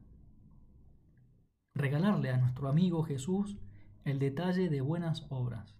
Regalarle 1.73 2.31
a 2.31 2.37
nuestro 2.37 2.67
amigo 2.67 3.03
Jesús 3.03 3.57
el 4.03 4.19
detalle 4.19 4.67
de 4.67 4.81
buenas 4.81 5.25
obras. 5.29 5.77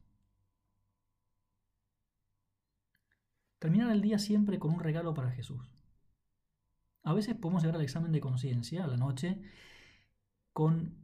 Terminar 3.59 3.91
el 3.91 4.01
día 4.01 4.19
siempre 4.19 4.57
con 4.57 4.71
un 4.71 4.79
regalo 4.79 5.13
para 5.13 5.31
Jesús. 5.31 5.69
A 7.03 7.13
veces 7.13 7.35
podemos 7.35 7.61
llegar 7.61 7.75
al 7.75 7.83
examen 7.83 8.13
de 8.13 8.21
conciencia 8.21 8.85
a 8.85 8.87
la 8.87 8.95
noche 8.95 9.41
con 10.53 10.95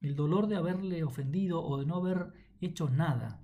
el 0.00 0.14
dolor 0.16 0.48
de 0.48 0.56
haberle 0.56 1.02
ofendido 1.02 1.64
o 1.64 1.78
de 1.78 1.86
no 1.86 1.96
haber 1.96 2.47
hecho 2.60 2.88
nada. 2.90 3.40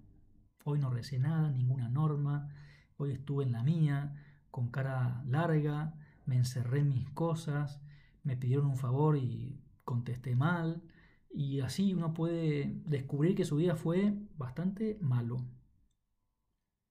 Hoy 0.64 0.78
no 0.78 0.90
recé 0.90 1.18
nada, 1.18 1.50
ninguna 1.50 1.88
norma, 1.88 2.49
hoy 2.97 3.12
estuve 3.12 3.44
en 3.44 3.52
la 3.52 3.62
mía, 3.62 4.14
con 4.50 4.71
cara 4.71 5.23
larga, 5.26 5.94
me 6.26 6.37
encerré 6.37 6.80
en 6.80 6.88
mis 6.90 7.11
cosas, 7.11 7.80
me 8.23 8.37
pidieron 8.37 8.66
un 8.66 8.76
favor 8.76 9.16
y 9.16 9.61
contesté 9.85 10.35
mal, 10.35 10.83
y 11.30 11.61
así 11.61 11.92
uno 11.92 12.14
puede 12.14 12.80
descubrir 12.87 13.35
que 13.35 13.44
su 13.44 13.59
día 13.59 13.76
fue 13.76 14.16
bastante 14.37 14.99
malo. 15.00 15.44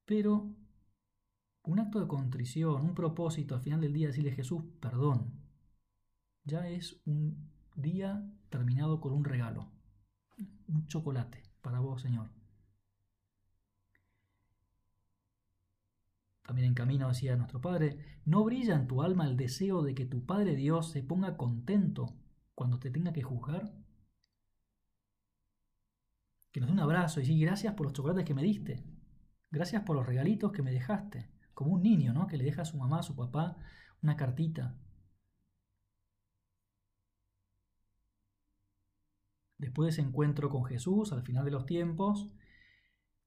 Pero 0.06 0.54
un 1.64 1.80
acto 1.80 2.00
de 2.00 2.08
contrición, 2.08 2.84
un 2.84 2.94
propósito 2.94 3.56
al 3.56 3.62
final 3.62 3.82
del 3.82 3.94
día, 3.94 4.08
decirle 4.08 4.32
Jesús, 4.34 4.64
perdón, 4.80 5.42
ya 6.44 6.68
es 6.68 7.02
un 7.06 7.50
día 7.76 8.30
terminado 8.50 9.00
con 9.00 9.14
un 9.14 9.24
regalo, 9.24 9.72
un 10.68 10.86
chocolate 10.88 11.43
para 11.64 11.80
vos, 11.80 12.02
Señor. 12.02 12.30
También 16.44 16.68
en 16.68 16.74
camino 16.76 17.08
decía 17.08 17.36
nuestro 17.38 17.62
Padre, 17.62 17.98
¿no 18.26 18.44
brilla 18.44 18.76
en 18.76 18.86
tu 18.86 19.02
alma 19.02 19.26
el 19.26 19.38
deseo 19.38 19.82
de 19.82 19.96
que 19.96 20.06
tu 20.06 20.26
Padre 20.26 20.56
Dios 20.56 20.92
se 20.92 21.02
ponga 21.02 21.38
contento 21.38 22.14
cuando 22.54 22.80
te 22.80 22.92
tenga 22.92 23.14
que 23.14 23.24
juzgar? 23.24 23.74
Que 26.52 26.60
nos 26.60 26.68
dé 26.68 26.74
un 26.74 26.82
abrazo 26.82 27.22
y 27.22 27.26
sí, 27.26 27.40
gracias 27.40 27.74
por 27.74 27.88
los 27.88 27.94
chocolates 27.94 28.26
que 28.26 28.36
me 28.36 28.44
diste, 28.44 28.84
gracias 29.50 29.84
por 29.84 29.96
los 29.96 30.06
regalitos 30.06 30.52
que 30.52 30.62
me 30.62 30.72
dejaste, 30.72 31.32
como 31.54 31.72
un 31.72 31.82
niño, 31.82 32.14
¿no? 32.14 32.28
Que 32.28 32.38
le 32.38 32.44
deja 32.44 32.64
a 32.64 32.66
su 32.66 32.78
mamá, 32.78 33.00
a 33.00 33.04
su 33.04 33.16
papá, 33.16 33.58
una 34.04 34.18
cartita. 34.18 34.76
Después 39.58 39.88
de 39.88 39.90
ese 39.92 40.08
encuentro 40.08 40.50
con 40.50 40.66
Jesús 40.66 41.14
al 41.14 41.24
final 41.24 41.46
de 41.46 41.52
los 41.52 41.66
tiempos, 41.66 42.32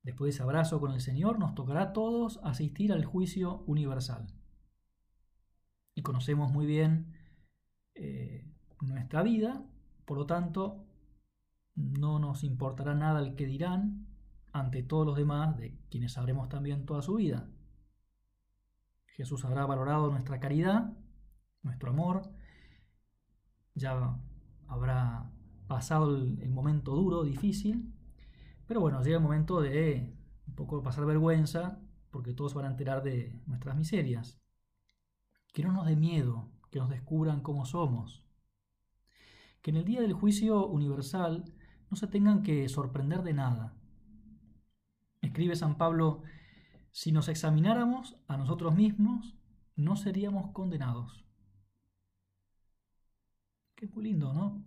Después 0.06 0.28
de 0.28 0.36
ese 0.36 0.44
abrazo 0.44 0.78
con 0.78 0.92
el 0.92 1.00
Señor, 1.00 1.40
nos 1.40 1.56
tocará 1.56 1.82
a 1.82 1.92
todos 1.92 2.38
asistir 2.44 2.92
al 2.92 3.04
juicio 3.04 3.64
universal. 3.66 4.28
Y 5.96 6.02
conocemos 6.02 6.52
muy 6.52 6.64
bien 6.64 7.12
eh, 7.96 8.48
nuestra 8.80 9.24
vida, 9.24 9.66
por 10.04 10.16
lo 10.16 10.24
tanto, 10.24 10.86
no 11.74 12.20
nos 12.20 12.44
importará 12.44 12.94
nada 12.94 13.18
el 13.18 13.34
que 13.34 13.46
dirán 13.46 14.06
ante 14.52 14.84
todos 14.84 15.04
los 15.04 15.16
demás, 15.16 15.56
de 15.56 15.76
quienes 15.90 16.12
sabremos 16.12 16.48
también 16.48 16.86
toda 16.86 17.02
su 17.02 17.16
vida. 17.16 17.50
Jesús 19.08 19.44
habrá 19.44 19.66
valorado 19.66 20.08
nuestra 20.12 20.38
caridad, 20.38 20.96
nuestro 21.62 21.90
amor, 21.90 22.30
ya 23.74 24.20
habrá 24.68 25.32
pasado 25.66 26.16
el 26.16 26.50
momento 26.50 26.92
duro, 26.94 27.24
difícil, 27.24 27.92
pero 28.66 28.80
bueno, 28.80 29.02
llega 29.02 29.16
el 29.16 29.22
momento 29.22 29.60
de 29.60 30.16
un 30.46 30.54
poco 30.54 30.82
pasar 30.82 31.06
vergüenza, 31.06 31.80
porque 32.10 32.32
todos 32.32 32.54
van 32.54 32.66
a 32.66 32.70
enterar 32.70 33.02
de 33.02 33.38
nuestras 33.46 33.76
miserias. 33.76 34.40
Que 35.52 35.62
no 35.62 35.72
nos 35.72 35.86
dé 35.86 35.96
miedo, 35.96 36.50
que 36.70 36.78
nos 36.78 36.90
descubran 36.90 37.40
cómo 37.40 37.64
somos. 37.64 38.24
Que 39.62 39.70
en 39.70 39.76
el 39.76 39.84
día 39.84 40.00
del 40.00 40.12
juicio 40.12 40.66
universal 40.66 41.44
no 41.90 41.96
se 41.96 42.06
tengan 42.06 42.42
que 42.42 42.68
sorprender 42.68 43.22
de 43.22 43.34
nada. 43.34 43.76
Escribe 45.20 45.56
San 45.56 45.78
Pablo, 45.78 46.22
si 46.90 47.12
nos 47.12 47.28
examináramos 47.28 48.16
a 48.26 48.36
nosotros 48.36 48.74
mismos, 48.74 49.36
no 49.76 49.96
seríamos 49.96 50.52
condenados. 50.52 51.24
Qué 53.74 53.88
lindo, 53.96 54.32
¿no? 54.32 54.64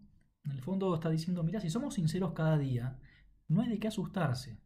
En 0.50 0.56
el 0.56 0.64
fondo 0.64 0.96
está 0.96 1.10
diciendo, 1.12 1.44
mira, 1.44 1.62
si 1.62 1.70
somos 1.70 1.94
sinceros 1.94 2.34
cada 2.34 2.58
día, 2.58 2.98
no 3.48 3.62
hay 3.62 3.70
de 3.70 3.80
qué 3.80 3.88
asustarse. 3.88 4.60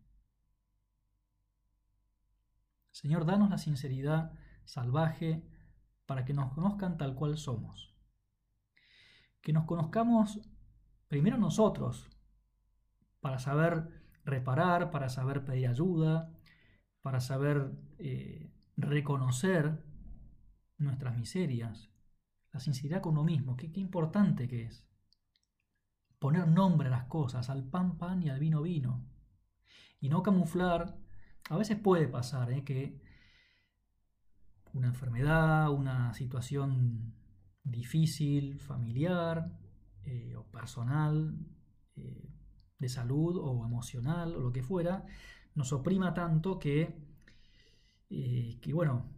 Señor, 2.92 3.25
danos 3.25 3.50
la 3.50 3.58
sinceridad 3.58 4.32
salvaje 4.63 5.44
para 6.06 6.24
que 6.24 6.34
nos 6.34 6.54
conozcan 6.54 6.98
tal 6.98 7.16
cual 7.16 7.38
somos. 7.38 7.94
Que 9.41 9.52
nos 9.52 9.65
conozcamos 9.65 10.39
primero 11.10 11.38
nosotros, 11.38 12.10
para 13.19 13.38
saber 13.39 13.89
reparar, 14.24 14.89
para 14.89 15.10
saber 15.10 15.43
pedir 15.43 15.67
ayuda, 15.67 16.34
para 17.02 17.19
saber 17.19 17.74
eh, 18.00 18.54
reconocer 18.78 19.84
nuestras 20.78 21.17
miserias. 21.17 21.89
La 22.54 22.62
sinceridad 22.62 23.02
con 23.02 23.13
uno 23.13 23.26
mismo, 23.26 23.58
qué, 23.58 23.69
qué 23.69 23.82
importante 23.82 24.48
que 24.48 24.63
es 24.63 24.88
poner 26.24 26.48
nombre 26.48 26.88
a 26.88 26.92
las 26.92 27.04
cosas, 27.08 27.50
al 27.50 27.66
pan 27.66 27.98
pan 27.98 28.24
y 28.24 28.30
al 28.30 28.40
vino 28.40 28.62
vino. 28.62 29.06
Y 30.00 30.08
no 30.08 30.24
camuflar, 30.24 30.98
a 31.50 31.58
veces 31.58 31.78
puede 31.78 32.08
pasar 32.08 32.50
¿eh? 32.50 32.64
que 32.64 32.98
una 34.72 34.88
enfermedad, 34.88 35.70
una 35.70 36.14
situación 36.14 37.14
difícil, 37.62 38.58
familiar 38.62 39.52
eh, 40.06 40.34
o 40.38 40.46
personal, 40.50 41.38
eh, 41.98 42.30
de 42.80 42.88
salud 42.88 43.36
o 43.36 43.66
emocional 43.66 44.34
o 44.38 44.40
lo 44.40 44.54
que 44.54 44.64
fuera, 44.64 45.06
nos 45.56 45.74
oprima 45.74 46.14
tanto 46.14 46.58
que, 46.58 47.06
que, 48.08 48.74
bueno, 48.74 49.12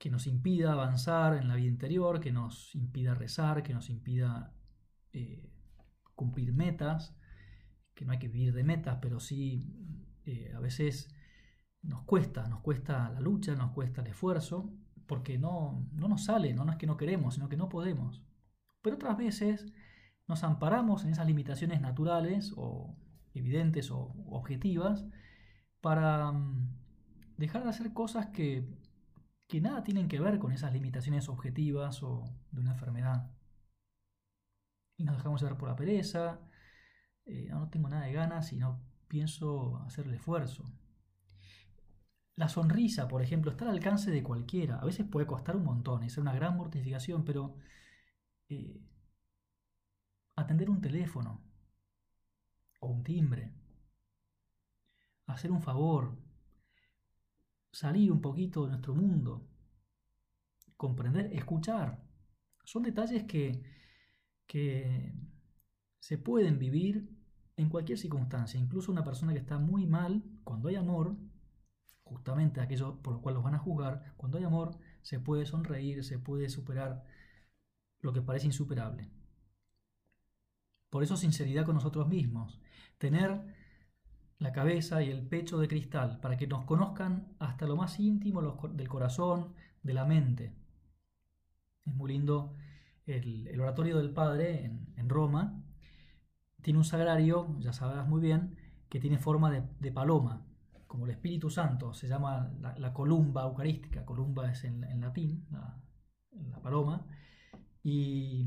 que 0.00 0.10
nos 0.10 0.26
impida 0.26 0.72
avanzar 0.72 1.36
en 1.36 1.46
la 1.46 1.54
vida 1.54 1.68
interior, 1.68 2.18
que 2.18 2.32
nos 2.32 2.74
impida 2.74 3.14
rezar, 3.14 3.62
que 3.62 3.72
nos 3.72 3.88
impida 3.88 4.52
cumplir 6.14 6.52
metas, 6.52 7.16
que 7.94 8.04
no 8.04 8.12
hay 8.12 8.18
que 8.18 8.28
vivir 8.28 8.54
de 8.54 8.64
metas, 8.64 8.98
pero 9.00 9.20
sí 9.20 9.72
eh, 10.24 10.52
a 10.54 10.60
veces 10.60 11.14
nos 11.82 12.02
cuesta, 12.02 12.48
nos 12.48 12.60
cuesta 12.60 13.10
la 13.10 13.20
lucha, 13.20 13.54
nos 13.54 13.72
cuesta 13.72 14.00
el 14.00 14.08
esfuerzo, 14.08 14.72
porque 15.06 15.38
no, 15.38 15.86
no 15.92 16.08
nos 16.08 16.24
sale, 16.24 16.54
no 16.54 16.68
es 16.70 16.76
que 16.76 16.86
no 16.86 16.96
queremos, 16.96 17.34
sino 17.34 17.48
que 17.48 17.56
no 17.56 17.68
podemos. 17.68 18.22
Pero 18.82 18.96
otras 18.96 19.16
veces 19.16 19.72
nos 20.26 20.44
amparamos 20.44 21.04
en 21.04 21.10
esas 21.10 21.26
limitaciones 21.26 21.80
naturales 21.80 22.52
o 22.56 22.96
evidentes 23.34 23.90
o 23.90 24.14
objetivas 24.26 25.04
para 25.80 26.32
mm, 26.32 26.70
dejar 27.36 27.64
de 27.64 27.70
hacer 27.70 27.92
cosas 27.92 28.26
que, 28.26 28.66
que 29.48 29.60
nada 29.60 29.82
tienen 29.84 30.08
que 30.08 30.20
ver 30.20 30.38
con 30.38 30.52
esas 30.52 30.72
limitaciones 30.72 31.28
objetivas 31.28 32.02
o 32.02 32.24
de 32.52 32.60
una 32.60 32.72
enfermedad 32.72 33.30
y 34.96 35.04
nos 35.04 35.16
dejamos 35.16 35.40
llevar 35.40 35.58
por 35.58 35.68
la 35.68 35.76
pereza, 35.76 36.40
eh, 37.26 37.48
no, 37.50 37.68
tengo 37.70 37.88
nada 37.88 38.06
de 38.06 38.12
ganas 38.12 38.52
y 38.52 38.56
no 38.56 38.80
pienso 39.08 39.78
hacer 39.78 40.06
el 40.06 40.14
esfuerzo. 40.14 40.64
La 42.36 42.48
sonrisa, 42.48 43.06
por 43.08 43.22
ejemplo, 43.22 43.50
está 43.50 43.64
al 43.64 43.70
alcance 43.72 44.10
de 44.10 44.22
cualquiera. 44.22 44.78
A 44.80 44.84
veces 44.84 45.06
puede 45.06 45.26
costar 45.26 45.56
un 45.56 45.64
montón, 45.64 46.02
es 46.02 46.18
una 46.18 46.32
gran 46.34 46.56
mortificación, 46.56 47.24
pero 47.24 47.56
eh, 48.48 48.80
atender 50.36 50.68
un 50.70 50.80
teléfono 50.80 51.44
o 52.80 52.88
un 52.88 53.04
timbre, 53.04 53.54
hacer 55.26 55.50
un 55.52 55.62
favor, 55.62 56.18
salir 57.72 58.10
un 58.12 58.20
poquito 58.20 58.64
de 58.64 58.70
nuestro 58.70 58.94
mundo, 58.94 59.48
comprender, 60.76 61.32
escuchar, 61.32 62.02
son 62.64 62.82
detalles 62.82 63.24
que 63.24 63.62
que 64.46 65.12
se 66.00 66.18
pueden 66.18 66.58
vivir 66.58 67.08
en 67.56 67.68
cualquier 67.68 67.98
circunstancia. 67.98 68.60
Incluso 68.60 68.92
una 68.92 69.04
persona 69.04 69.32
que 69.32 69.38
está 69.38 69.58
muy 69.58 69.86
mal, 69.86 70.22
cuando 70.44 70.68
hay 70.68 70.76
amor, 70.76 71.16
justamente 72.02 72.60
aquello 72.60 73.00
por 73.02 73.14
lo 73.14 73.22
cual 73.22 73.36
los 73.36 73.44
van 73.44 73.54
a 73.54 73.58
juzgar, 73.58 74.14
cuando 74.16 74.38
hay 74.38 74.44
amor 74.44 74.78
se 75.02 75.20
puede 75.20 75.46
sonreír, 75.46 76.04
se 76.04 76.18
puede 76.18 76.48
superar 76.48 77.04
lo 78.00 78.12
que 78.12 78.22
parece 78.22 78.46
insuperable. 78.46 79.10
Por 80.90 81.02
eso 81.02 81.16
sinceridad 81.16 81.64
con 81.64 81.74
nosotros 81.74 82.06
mismos, 82.06 82.60
tener 82.98 83.42
la 84.38 84.52
cabeza 84.52 85.02
y 85.02 85.10
el 85.10 85.26
pecho 85.26 85.58
de 85.58 85.68
cristal 85.68 86.20
para 86.20 86.36
que 86.36 86.46
nos 86.46 86.64
conozcan 86.64 87.34
hasta 87.38 87.66
lo 87.66 87.76
más 87.76 87.98
íntimo 87.98 88.42
del 88.72 88.88
corazón, 88.88 89.54
de 89.82 89.94
la 89.94 90.04
mente. 90.04 90.54
Es 91.84 91.94
muy 91.94 92.12
lindo 92.12 92.54
el, 93.06 93.60
oratorio 93.60 93.98
del 93.98 94.10
Padre 94.10 94.64
en, 94.96 95.08
Roma 95.08 95.62
tiene 96.62 96.78
un 96.78 96.84
sagrario, 96.84 97.56
ya 97.60 97.72
sabrás 97.72 98.08
muy 98.08 98.20
bien, 98.20 98.56
que 98.88 99.00
tiene 99.00 99.18
forma 99.18 99.50
de, 99.50 99.92
paloma, 99.92 100.46
como 100.86 101.04
el 101.04 101.10
Espíritu 101.10 101.50
Santo, 101.50 101.92
se 101.92 102.08
llama 102.08 102.52
la, 102.78 102.92
columba 102.92 103.42
eucarística, 103.42 104.04
columba 104.04 104.50
es 104.50 104.64
en, 104.64 105.00
latín, 105.00 105.46
la, 105.50 106.60
paloma, 106.62 107.06
y, 107.82 108.46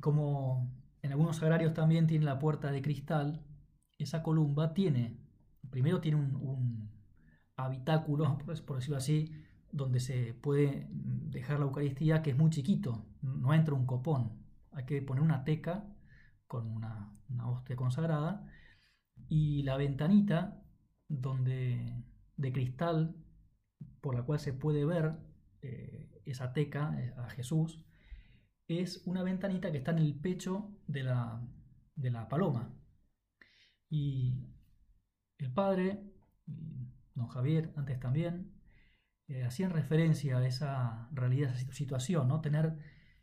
como 0.00 0.72
en 1.02 1.12
algunos 1.12 1.36
sagrarios 1.36 1.74
también 1.74 2.06
tiene 2.06 2.24
la 2.24 2.38
puerta 2.38 2.72
de 2.72 2.82
cristal, 2.82 3.44
esa 3.98 4.22
columba 4.22 4.74
tiene, 4.74 5.16
primero 5.70 6.00
tiene 6.00 6.16
un, 6.18 6.90
habitáculo, 7.56 8.38
por 8.66 8.76
decirlo 8.76 8.96
así, 8.96 9.32
donde 9.72 10.00
se 10.00 10.34
puede 10.34 10.86
dejar 10.90 11.58
la 11.58 11.64
Eucaristía, 11.64 12.22
que 12.22 12.30
es 12.30 12.36
muy 12.36 12.50
chiquito, 12.50 13.06
no 13.22 13.54
entra 13.54 13.74
un 13.74 13.86
copón. 13.86 14.44
Hay 14.70 14.84
que 14.84 15.02
poner 15.02 15.22
una 15.22 15.44
teca 15.44 15.84
con 16.46 16.68
una, 16.68 17.10
hostia 17.46 17.76
consagrada 17.76 18.46
y 19.28 19.62
la 19.62 19.76
ventanita 19.76 20.62
donde 21.08 22.04
de 22.36 22.52
cristal 22.52 23.16
por 24.00 24.14
la 24.14 24.22
cual 24.22 24.38
se 24.38 24.52
puede 24.52 24.84
ver 24.84 25.16
eh, 25.62 26.20
esa 26.26 26.52
teca 26.52 26.94
eh, 27.00 27.14
a 27.16 27.30
Jesús 27.30 27.80
es 28.68 29.02
una 29.06 29.22
ventanita 29.22 29.70
que 29.72 29.78
está 29.78 29.92
en 29.92 29.98
el 29.98 30.14
pecho 30.14 30.70
de 30.86 31.02
la, 31.04 31.42
de 31.94 32.10
la 32.10 32.28
paloma. 32.28 32.74
Y 33.88 34.48
el 35.38 35.52
padre, 35.52 36.02
don 37.14 37.28
Javier 37.28 37.72
antes 37.76 37.98
también, 38.00 38.51
eh, 39.28 39.44
hacían 39.44 39.70
referencia 39.70 40.38
a 40.38 40.46
esa 40.46 41.08
realidad, 41.12 41.50
a 41.50 41.54
esa 41.54 41.72
situación, 41.72 42.28
¿no? 42.28 42.40
Tener 42.40 42.76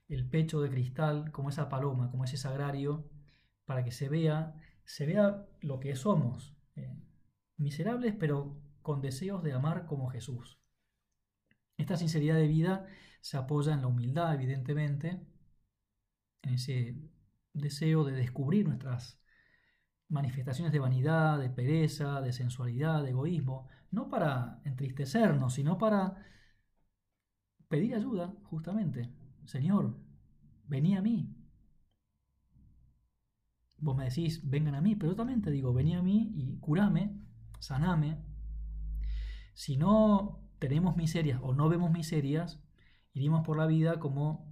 el 0.07 0.27
pecho 0.29 0.61
de 0.61 0.69
cristal 0.69 1.31
como 1.31 1.49
esa 1.49 1.69
paloma, 1.69 2.09
como 2.09 2.23
ese 2.23 2.37
sagrario, 2.37 3.09
para 3.65 3.83
que 3.83 3.91
se 3.91 4.09
vea, 4.09 4.55
se 4.85 5.05
vea 5.05 5.45
lo 5.61 5.79
que 5.79 5.95
somos, 5.95 6.55
eh, 6.75 6.95
miserables 7.57 8.15
pero 8.19 8.59
con 8.81 9.01
deseos 9.01 9.43
de 9.43 9.53
amar 9.53 9.85
como 9.85 10.09
Jesús. 10.09 10.59
Esta 11.77 11.95
sinceridad 11.95 12.35
de 12.35 12.47
vida 12.47 12.87
se 13.21 13.37
apoya 13.37 13.73
en 13.73 13.81
la 13.81 13.87
humildad, 13.87 14.33
evidentemente, 14.33 15.21
en 16.41 16.53
ese 16.53 16.97
deseo 17.53 18.03
de 18.03 18.13
descubrir 18.13 18.67
nuestras 18.67 19.18
manifestaciones 20.09 20.73
de 20.73 20.79
vanidad, 20.79 21.39
de 21.39 21.49
pereza, 21.49 22.21
de 22.21 22.33
sensualidad, 22.33 23.03
de 23.03 23.11
egoísmo, 23.11 23.67
no 23.91 24.09
para 24.09 24.59
entristecernos, 24.65 25.53
sino 25.53 25.77
para 25.77 26.17
pedir 27.67 27.95
ayuda, 27.95 28.33
justamente. 28.43 29.13
Señor, 29.45 29.95
vení 30.67 30.95
a 30.95 31.01
mí. 31.01 31.35
Vos 33.77 33.95
me 33.95 34.05
decís, 34.05 34.41
vengan 34.49 34.75
a 34.75 34.81
mí, 34.81 34.95
pero 34.95 35.13
yo 35.13 35.15
también 35.15 35.41
te 35.41 35.51
digo, 35.51 35.73
vení 35.73 35.95
a 35.95 36.01
mí 36.01 36.33
y 36.35 36.57
curame, 36.57 37.15
saname. 37.59 38.17
Si 39.53 39.77
no 39.77 40.49
tenemos 40.59 40.97
miserias 40.97 41.39
o 41.41 41.53
no 41.53 41.69
vemos 41.69 41.91
miserias, 41.91 42.61
iríamos 43.13 43.45
por 43.45 43.57
la 43.57 43.67
vida 43.67 43.99
como 43.99 44.48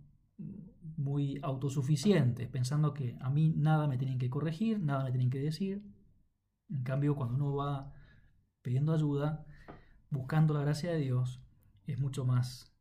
muy 0.97 1.39
autosuficientes, 1.43 2.49
pensando 2.49 2.93
que 2.93 3.15
a 3.21 3.29
mí 3.29 3.53
nada 3.55 3.88
me 3.88 3.97
tienen 3.97 4.17
que 4.17 4.29
corregir, 4.29 4.81
nada 4.81 5.03
me 5.03 5.12
tienen 5.12 5.29
que 5.29 5.39
decir. 5.39 5.83
En 6.69 6.83
cambio, 6.83 7.15
cuando 7.15 7.36
uno 7.36 7.55
va 7.55 7.93
pidiendo 8.62 8.93
ayuda, 8.93 9.45
buscando 10.10 10.53
la 10.53 10.62
gracia 10.62 10.91
de 10.91 10.97
Dios, 10.97 11.41
es 11.86 11.99
mucho 11.99 12.25
más 12.25 12.75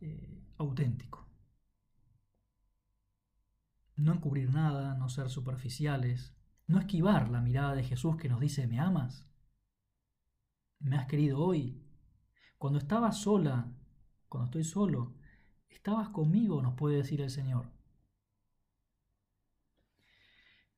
eh, 0.00 0.44
auténtico. 0.58 1.26
No 3.96 4.12
encubrir 4.12 4.52
nada, 4.52 4.94
no 4.94 5.08
ser 5.08 5.30
superficiales, 5.30 6.36
no 6.66 6.78
esquivar 6.78 7.30
la 7.30 7.40
mirada 7.40 7.74
de 7.74 7.84
Jesús 7.84 8.16
que 8.16 8.28
nos 8.28 8.40
dice, 8.40 8.66
¿me 8.66 8.80
amas? 8.80 9.26
¿Me 10.78 10.96
has 10.96 11.06
querido 11.06 11.38
hoy? 11.38 11.82
Cuando 12.58 12.78
estaba 12.78 13.12
sola, 13.12 13.72
cuando 14.28 14.46
estoy 14.46 14.64
solo, 14.64 15.14
estabas 15.74 16.08
conmigo, 16.10 16.62
nos 16.62 16.74
puede 16.74 16.96
decir 16.96 17.20
el 17.20 17.30
Señor. 17.30 17.70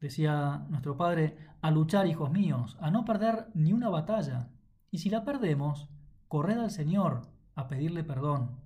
Decía 0.01 0.67
nuestro 0.69 0.97
Padre, 0.97 1.39
a 1.63 1.71
luchar, 1.71 2.07
hijos 2.07 2.31
míos, 2.31 2.77
a 2.81 2.91
no 2.91 3.05
perder 3.05 3.49
ni 3.55 3.73
una 3.73 3.89
batalla. 3.89 4.51
Y 4.91 4.99
si 4.99 5.09
la 5.09 5.25
perdemos, 5.25 5.89
corred 6.29 6.59
al 6.59 6.71
Señor 6.71 7.23
a 7.55 7.69
pedirle 7.69 8.05
perdón. 8.05 8.61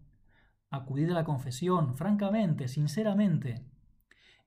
Acudid 0.70 1.10
a 1.10 1.14
la 1.14 1.24
confesión, 1.24 1.96
francamente, 1.96 2.68
sinceramente. 2.68 3.64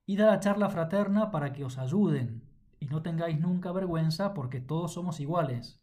Id 0.06 0.22
a 0.22 0.26
la 0.26 0.39
charla 0.39 0.70
fraterna 0.70 1.32
para 1.32 1.54
que 1.54 1.63
os 1.63 1.78
ayuden, 1.78 2.44
y 2.80 2.88
no 2.88 3.02
tengáis 3.02 3.39
nunca 3.39 3.72
vergüenza 3.72 4.34
porque 4.34 4.60
todos 4.60 4.94
somos 4.94 5.20
iguales, 5.20 5.82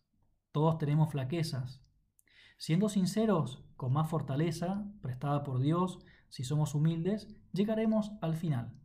todos 0.53 0.79
tenemos 0.79 1.11
flaquezas. 1.11 1.83
Siendo 2.59 2.89
sinceros, 2.89 3.65
con 3.79 3.93
más 3.93 4.11
fortaleza, 4.11 4.85
prestada 5.01 5.45
por 5.45 5.61
Dios, 5.61 6.01
si 6.29 6.43
somos 6.43 6.75
humildes, 6.75 7.29
llegaremos 7.53 8.11
al 8.21 8.35
final. 8.35 8.77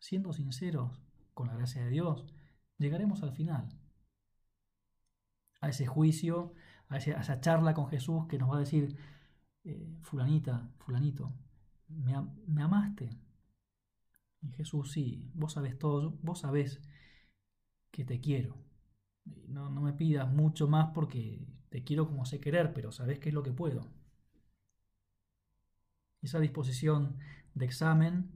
Siendo 0.00 0.32
sinceros, 0.32 1.00
con 1.32 1.46
la 1.46 1.54
gracia 1.54 1.84
de 1.84 1.90
Dios, 1.90 2.26
llegaremos 2.76 3.22
al 3.22 3.32
final. 3.32 3.68
A 5.60 5.68
ese 5.68 5.86
juicio, 5.86 6.54
a, 6.88 6.96
esa 6.96 7.40
charla 7.40 7.72
con 7.72 7.86
Jesús 7.86 8.26
que 8.26 8.36
nos 8.36 8.50
va 8.50 8.56
a 8.56 8.60
decir, 8.66 8.98
eh, 9.62 9.96
fulanita, 10.02 10.68
fulanito, 10.78 11.32
¿me, 11.86 12.20
¿me 12.48 12.62
amaste? 12.62 13.16
Y 14.40 14.50
Jesús, 14.50 14.90
sí, 14.90 15.30
vos 15.34 15.52
sabés 15.52 15.78
todo, 15.78 16.18
vos 16.22 16.40
sabés 16.40 16.80
que 17.92 18.04
te 18.04 18.20
quiero. 18.20 18.56
No, 19.46 19.70
me 19.70 19.92
pidas 19.92 20.32
mucho 20.32 20.66
más 20.66 20.90
porque 20.92 21.55
te 21.76 21.84
quiero 21.84 22.06
como 22.06 22.24
sé 22.24 22.40
querer, 22.40 22.72
pero 22.72 22.90
sabes 22.90 23.18
qué 23.18 23.28
es 23.28 23.34
lo 23.34 23.42
que 23.42 23.52
puedo. 23.52 23.86
Esa 26.22 26.40
disposición 26.40 27.18
de 27.52 27.66
examen 27.66 28.30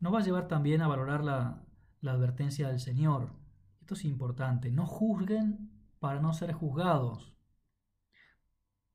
nos 0.00 0.14
va 0.14 0.20
a 0.20 0.22
llevar 0.22 0.48
también 0.48 0.80
a 0.80 0.88
valorar 0.88 1.22
la, 1.22 1.62
la 2.00 2.12
advertencia 2.12 2.68
del 2.68 2.80
Señor. 2.80 3.34
Esto 3.82 3.92
es 3.92 4.06
importante. 4.06 4.70
No 4.70 4.86
juzguen 4.86 5.70
para 5.98 6.22
no 6.22 6.32
ser 6.32 6.54
juzgados. 6.54 7.36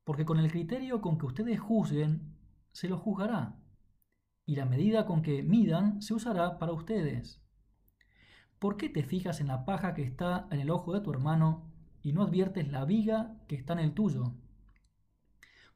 Porque 0.02 0.24
con 0.24 0.40
el 0.40 0.50
criterio 0.50 1.00
con 1.00 1.16
que 1.16 1.26
ustedes 1.26 1.60
juzguen, 1.60 2.36
se 2.72 2.88
los 2.88 2.98
juzgará. 2.98 3.60
Y 4.44 4.56
la 4.56 4.66
medida 4.66 5.06
con 5.06 5.22
que 5.22 5.44
midan 5.44 6.02
se 6.02 6.14
usará 6.14 6.58
para 6.58 6.72
ustedes. 6.72 7.40
¿Por 8.58 8.76
qué 8.76 8.88
te 8.88 9.04
fijas 9.04 9.40
en 9.40 9.46
la 9.46 9.64
paja 9.64 9.94
que 9.94 10.02
está 10.02 10.48
en 10.50 10.58
el 10.58 10.70
ojo 10.70 10.92
de 10.92 11.00
tu 11.00 11.12
hermano 11.12 11.71
y 12.02 12.12
no 12.12 12.22
adviertes 12.22 12.70
la 12.70 12.84
viga 12.84 13.36
que 13.48 13.56
está 13.56 13.72
en 13.74 13.80
el 13.80 13.94
tuyo? 13.94 14.34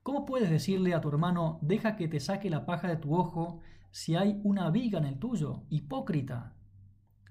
¿Cómo 0.02 0.24
puedes 0.24 0.50
decirle 0.50 0.94
a 0.94 1.00
tu 1.00 1.08
hermano, 1.08 1.58
deja 1.62 1.96
que 1.96 2.06
te 2.08 2.20
saque 2.20 2.48
la 2.48 2.64
paja 2.64 2.88
de 2.88 2.96
tu 2.96 3.16
ojo 3.16 3.60
si 3.90 4.14
hay 4.14 4.40
una 4.44 4.70
viga 4.70 4.98
en 4.98 5.04
el 5.04 5.18
tuyo? 5.18 5.64
Hipócrita. 5.68 6.54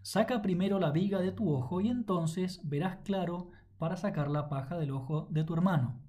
Saca 0.02 0.42
primero 0.42 0.80
la 0.80 0.92
viga 0.92 1.20
de 1.20 1.32
tu 1.32 1.54
ojo 1.54 1.82
y 1.82 1.88
entonces 1.88 2.60
verás 2.64 2.98
claro 3.04 3.52
para 3.78 3.98
sacar 3.98 4.30
la 4.30 4.50
paja 4.50 4.78
del 4.78 4.92
ojo 4.92 5.28
de 5.32 5.44
tu 5.44 5.54
hermano. 5.54 6.02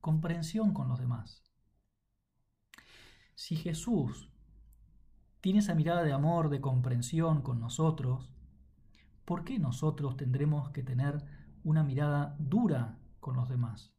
Comprensión 0.00 0.72
con 0.72 0.88
los 0.88 0.98
demás. 0.98 1.42
Si 3.34 3.56
Jesús 3.56 4.30
tiene 5.40 5.58
esa 5.58 5.74
mirada 5.74 6.04
de 6.04 6.12
amor, 6.12 6.48
de 6.48 6.60
comprensión 6.60 7.42
con 7.42 7.58
nosotros, 7.58 8.30
¿por 9.24 9.44
qué 9.44 9.58
nosotros 9.58 10.16
tendremos 10.16 10.70
que 10.70 10.82
tener 10.82 11.24
una 11.64 11.84
mirada 11.84 12.36
dura 12.38 12.98
con 13.20 13.36
los 13.36 13.48
demás? 13.48 13.92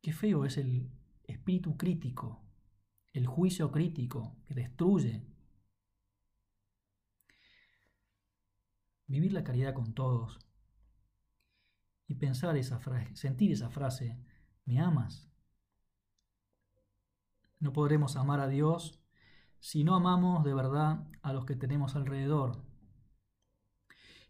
Qué 0.00 0.12
feo 0.12 0.44
es 0.44 0.56
el 0.56 0.90
espíritu 1.24 1.76
crítico, 1.76 2.42
el 3.12 3.26
juicio 3.26 3.70
crítico 3.70 4.36
que 4.46 4.54
destruye. 4.54 5.26
Vivir 9.06 9.32
la 9.32 9.44
caridad 9.44 9.74
con 9.74 9.94
todos 9.94 10.38
y 12.06 12.14
pensar 12.14 12.56
esa 12.56 12.78
frase, 12.78 13.14
sentir 13.16 13.52
esa 13.52 13.70
frase, 13.70 14.18
¿me 14.64 14.80
amas? 14.80 15.28
No 17.60 17.72
podremos 17.72 18.16
amar 18.16 18.40
a 18.40 18.48
Dios 18.48 19.00
si 19.60 19.84
no 19.84 19.94
amamos 19.94 20.44
de 20.44 20.54
verdad 20.54 21.06
a 21.22 21.32
los 21.32 21.44
que 21.44 21.56
tenemos 21.56 21.96
alrededor. 21.96 22.62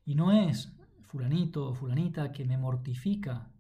Y 0.05 0.15
no 0.15 0.33
es 0.33 0.73
fulanito 1.03 1.69
o 1.69 1.75
fulanita 1.75 2.33
que 2.33 2.45
me 2.45 2.59
mortifica. 2.59 3.51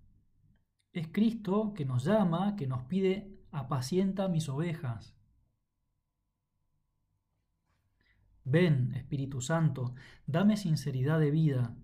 Es 0.92 1.08
Cristo 1.08 1.72
que 1.74 1.84
nos 1.84 2.04
llama, 2.04 2.56
que 2.56 2.66
nos 2.66 2.84
pide, 2.84 3.38
apacienta 3.50 4.28
mis 4.28 4.48
ovejas. 4.48 5.14
Ven, 8.44 8.94
Espíritu 8.94 9.42
Santo, 9.42 9.94
dame 10.26 10.56
sinceridad 10.56 11.20
de 11.20 11.30
vida, 11.30 11.76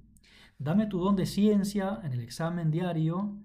dame 0.59 0.87
tu 0.87 0.99
don 0.99 1.15
de 1.15 1.27
ciencia 1.27 2.01
en 2.03 2.13
el 2.15 2.21
examen 2.21 2.71
diario 2.71 3.37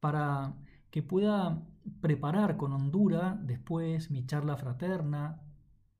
para 0.00 0.54
que 0.90 1.02
pueda 1.02 1.62
preparar 2.00 2.56
con 2.56 2.72
hondura 2.72 3.38
después 3.42 4.10
mi 4.10 4.24
charla 4.24 4.56
fraterna, 4.56 5.43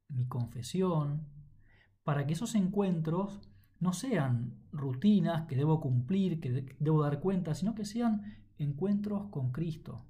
mi 0.09 0.27
confesión, 0.27 1.27
para 2.03 2.27
que 2.27 2.35
esos 2.35 2.55
encuentros 2.55 3.41
no 3.81 3.93
sean 3.93 4.55
rutinas 4.73 5.47
que 5.47 5.57
debo 5.57 5.81
cumplir, 5.81 6.41
que 6.41 6.77
debo 6.79 7.03
dar 7.03 7.21
cuenta, 7.21 7.55
sino 7.55 7.75
que 7.75 7.85
sean 7.85 8.45
encuentros 8.59 9.29
con 9.31 9.53
Cristo. 9.53 10.05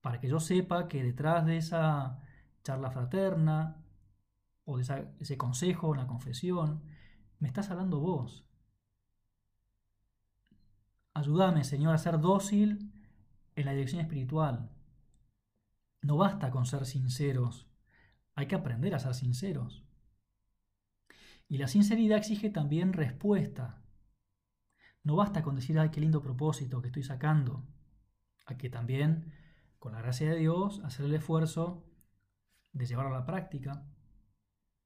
Para 0.00 0.20
que 0.20 0.28
yo 0.28 0.40
sepa 0.40 0.88
que 0.88 1.02
detrás 1.02 1.46
de 1.46 1.56
esa 1.56 2.20
charla 2.64 2.90
fraterna 2.90 3.84
o 4.64 4.78
de 4.78 5.08
ese 5.20 5.36
consejo, 5.36 5.88
una 5.88 6.06
confesión, 6.06 6.82
me 7.38 7.48
estás 7.48 7.70
hablando 7.70 8.00
vos. 8.00 8.44
Ayúdame, 11.14 11.64
Señor, 11.64 11.94
a 11.94 11.98
ser 11.98 12.20
dócil 12.20 12.92
en 13.54 13.66
la 13.66 13.72
dirección 13.72 14.00
espiritual. 14.00 14.70
No 16.00 16.16
basta 16.16 16.50
con 16.50 16.66
ser 16.66 16.86
sinceros, 16.86 17.68
hay 18.34 18.46
que 18.46 18.54
aprender 18.54 18.94
a 18.94 18.98
ser 18.98 19.14
sinceros. 19.14 19.84
Y 21.48 21.58
la 21.58 21.68
sinceridad 21.68 22.18
exige 22.18 22.50
también 22.50 22.92
respuesta. 22.92 23.82
No 25.02 25.16
basta 25.16 25.42
con 25.42 25.56
decir, 25.56 25.78
ay, 25.78 25.90
qué 25.90 26.00
lindo 26.00 26.22
propósito 26.22 26.80
que 26.80 26.88
estoy 26.88 27.02
sacando. 27.02 27.66
Hay 28.46 28.56
que 28.56 28.70
también, 28.70 29.32
con 29.78 29.92
la 29.92 30.00
gracia 30.00 30.30
de 30.30 30.38
Dios, 30.38 30.80
hacer 30.84 31.06
el 31.06 31.14
esfuerzo 31.14 31.84
de 32.72 32.86
llevarlo 32.86 33.14
a 33.14 33.20
la 33.20 33.26
práctica. 33.26 33.84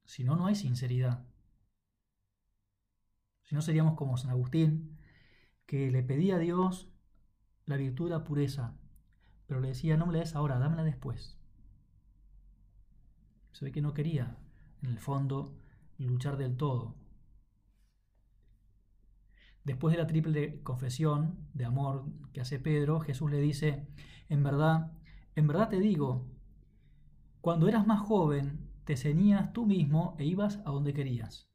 Si 0.04 0.24
no, 0.24 0.36
no 0.36 0.46
hay 0.46 0.54
sinceridad. 0.54 1.26
Si 3.44 3.54
no, 3.54 3.62
seríamos 3.62 3.94
como 3.94 4.16
San 4.16 4.30
Agustín, 4.30 4.98
que 5.66 5.90
le 5.90 6.02
pedía 6.02 6.36
a 6.36 6.40
Dios 6.40 6.88
la 7.64 7.76
virtud 7.76 8.06
de 8.06 8.16
la 8.16 8.24
pureza, 8.24 8.76
pero 9.46 9.60
le 9.60 9.68
decía, 9.68 9.96
no 9.96 10.06
me 10.06 10.12
la 10.12 10.20
des 10.20 10.34
ahora, 10.34 10.58
dámela 10.58 10.82
después. 10.82 11.35
Se 13.56 13.64
ve 13.64 13.72
que 13.72 13.80
no 13.80 13.94
quería, 13.94 14.36
en 14.82 14.90
el 14.90 14.98
fondo, 14.98 15.56
luchar 15.96 16.36
del 16.36 16.58
todo. 16.58 16.94
Después 19.64 19.96
de 19.96 20.02
la 20.02 20.06
triple 20.06 20.62
confesión 20.62 21.48
de 21.54 21.64
amor 21.64 22.04
que 22.34 22.42
hace 22.42 22.58
Pedro, 22.58 23.00
Jesús 23.00 23.30
le 23.30 23.40
dice, 23.40 23.88
en 24.28 24.42
verdad, 24.42 24.92
en 25.36 25.46
verdad 25.46 25.70
te 25.70 25.80
digo, 25.80 26.26
cuando 27.40 27.66
eras 27.66 27.86
más 27.86 28.00
joven, 28.00 28.68
te 28.84 28.94
ceñías 28.94 29.54
tú 29.54 29.64
mismo 29.64 30.16
e 30.18 30.26
ibas 30.26 30.58
a 30.66 30.70
donde 30.70 30.92
querías. 30.92 31.48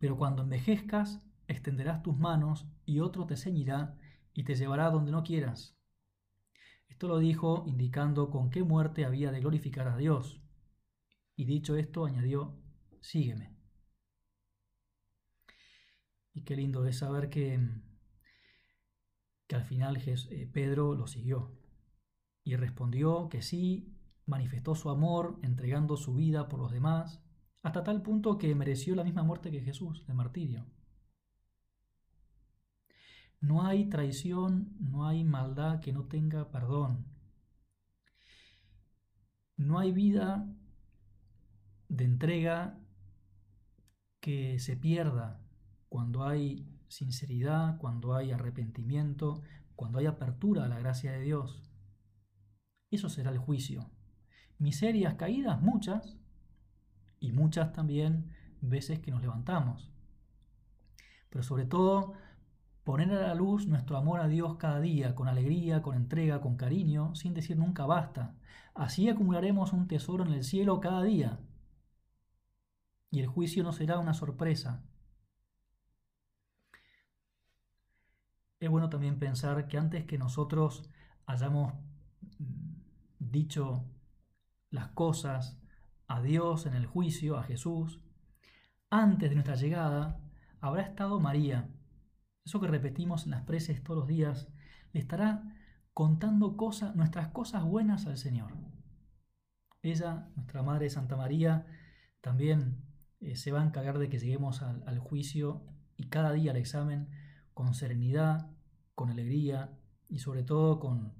Pero 0.00 0.16
cuando 0.16 0.42
envejezcas, 0.42 1.24
extenderás 1.46 2.02
tus 2.02 2.18
manos 2.18 2.66
y 2.84 2.98
otro 2.98 3.26
te 3.26 3.36
ceñirá 3.36 3.96
y 4.34 4.42
te 4.42 4.56
llevará 4.56 4.90
donde 4.90 5.12
no 5.12 5.22
quieras. 5.22 5.78
Esto 6.88 7.06
lo 7.06 7.20
dijo 7.20 7.62
indicando 7.68 8.28
con 8.28 8.50
qué 8.50 8.64
muerte 8.64 9.04
había 9.04 9.30
de 9.30 9.38
glorificar 9.38 9.86
a 9.86 9.96
Dios. 9.96 10.42
Y 11.40 11.46
dicho 11.46 11.74
esto, 11.74 12.04
añadió, 12.04 12.54
sígueme. 13.00 13.56
Y 16.34 16.42
qué 16.42 16.54
lindo 16.54 16.84
es 16.84 16.98
saber 16.98 17.30
que, 17.30 17.58
que 19.46 19.56
al 19.56 19.64
final 19.64 19.96
eh, 20.04 20.50
Pedro 20.52 20.94
lo 20.94 21.06
siguió. 21.06 21.58
Y 22.44 22.56
respondió 22.56 23.30
que 23.30 23.40
sí, 23.40 23.96
manifestó 24.26 24.74
su 24.74 24.90
amor 24.90 25.38
entregando 25.40 25.96
su 25.96 26.12
vida 26.14 26.46
por 26.46 26.60
los 26.60 26.72
demás, 26.72 27.22
hasta 27.62 27.84
tal 27.84 28.02
punto 28.02 28.36
que 28.36 28.54
mereció 28.54 28.94
la 28.94 29.04
misma 29.04 29.22
muerte 29.22 29.50
que 29.50 29.62
Jesús, 29.62 30.06
de 30.06 30.12
martirio. 30.12 30.66
No 33.40 33.64
hay 33.64 33.88
traición, 33.88 34.76
no 34.78 35.06
hay 35.06 35.24
maldad 35.24 35.80
que 35.80 35.94
no 35.94 36.04
tenga 36.04 36.50
perdón. 36.50 37.06
No 39.56 39.78
hay 39.78 39.90
vida 39.92 40.46
de 41.90 42.04
entrega 42.04 42.78
que 44.20 44.58
se 44.58 44.78
pierda 44.78 45.42
cuando 45.90 46.24
hay 46.24 46.66
sinceridad, 46.88 47.76
cuando 47.76 48.14
hay 48.14 48.32
arrepentimiento, 48.32 49.42
cuando 49.76 49.98
hay 49.98 50.06
apertura 50.06 50.64
a 50.64 50.68
la 50.68 50.78
gracia 50.78 51.12
de 51.12 51.20
Dios. 51.20 51.62
Eso 52.90 53.10
será 53.10 53.30
el 53.30 53.38
juicio. 53.38 53.90
Miserias 54.58 55.16
caídas, 55.16 55.60
muchas, 55.60 56.16
y 57.18 57.32
muchas 57.32 57.72
también 57.74 58.32
veces 58.62 59.00
que 59.00 59.10
nos 59.10 59.20
levantamos. 59.20 59.92
Pero 61.28 61.42
sobre 61.42 61.66
todo 61.66 62.14
Poner 62.84 63.12
a 63.12 63.28
la 63.28 63.34
luz 63.34 63.66
nuestro 63.66 63.96
amor 63.98 64.20
a 64.20 64.26
Dios 64.26 64.56
cada 64.56 64.80
día, 64.80 65.14
con 65.14 65.28
alegría, 65.28 65.82
con 65.82 65.94
entrega, 65.94 66.40
con 66.40 66.56
cariño, 66.56 67.14
sin 67.14 67.34
decir 67.34 67.58
nunca 67.58 67.84
basta. 67.84 68.34
Así 68.74 69.08
acumularemos 69.08 69.72
un 69.72 69.86
tesoro 69.86 70.24
en 70.24 70.32
el 70.32 70.42
cielo 70.42 70.80
cada 70.80 71.02
día. 71.02 71.38
Y 73.10 73.20
el 73.20 73.26
juicio 73.26 73.62
no 73.62 73.72
será 73.72 73.98
una 73.98 74.14
sorpresa. 74.14 74.84
Es 78.60 78.68
bueno 78.68 78.88
también 78.88 79.18
pensar 79.18 79.66
que 79.68 79.78
antes 79.78 80.04
que 80.04 80.18
nosotros 80.18 80.88
hayamos 81.26 81.74
mm, 82.38 82.74
dicho 83.18 83.84
las 84.70 84.88
cosas 84.88 85.58
a 86.06 86.20
Dios 86.20 86.66
en 86.66 86.74
el 86.74 86.86
juicio, 86.86 87.36
a 87.36 87.42
Jesús, 87.42 88.00
antes 88.90 89.30
de 89.30 89.34
nuestra 89.34 89.54
llegada, 89.54 90.20
habrá 90.60 90.82
estado 90.82 91.20
María 91.20 91.68
eso 92.44 92.60
que 92.60 92.66
repetimos 92.66 93.24
en 93.24 93.30
las 93.30 93.42
preces 93.42 93.82
todos 93.82 94.00
los 94.00 94.08
días, 94.08 94.48
le 94.92 95.00
estará 95.00 95.44
contando 95.92 96.56
cosas, 96.56 96.96
nuestras 96.96 97.28
cosas 97.28 97.64
buenas 97.64 98.06
al 98.06 98.16
Señor. 98.16 98.56
Ella, 99.82 100.28
nuestra 100.36 100.62
Madre 100.62 100.90
Santa 100.90 101.16
María, 101.16 101.66
también 102.20 102.82
eh, 103.20 103.36
se 103.36 103.52
va 103.52 103.60
a 103.60 103.64
encargar 103.64 103.98
de 103.98 104.08
que 104.08 104.18
lleguemos 104.18 104.62
al, 104.62 104.82
al 104.86 104.98
juicio 104.98 105.62
y 105.96 106.08
cada 106.08 106.32
día 106.32 106.52
al 106.52 106.56
examen 106.56 107.08
con 107.54 107.74
serenidad, 107.74 108.50
con 108.94 109.10
alegría 109.10 109.78
y 110.08 110.18
sobre 110.18 110.42
todo 110.42 110.80
con, 110.80 111.14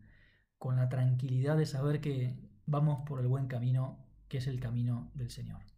con 0.59 0.77
la 0.77 0.89
tranquilidad 0.89 1.57
de 1.57 1.67
saber 1.67 2.01
que 2.01 2.39
vamos 2.67 3.03
por 3.07 3.21
el 3.21 3.27
buen 3.29 3.47
camino, 3.47 4.07
que 4.29 4.39
es 4.39 4.47
el 4.47 4.61
camino 4.61 5.11
del 5.15 5.31
Señor. 5.31 5.70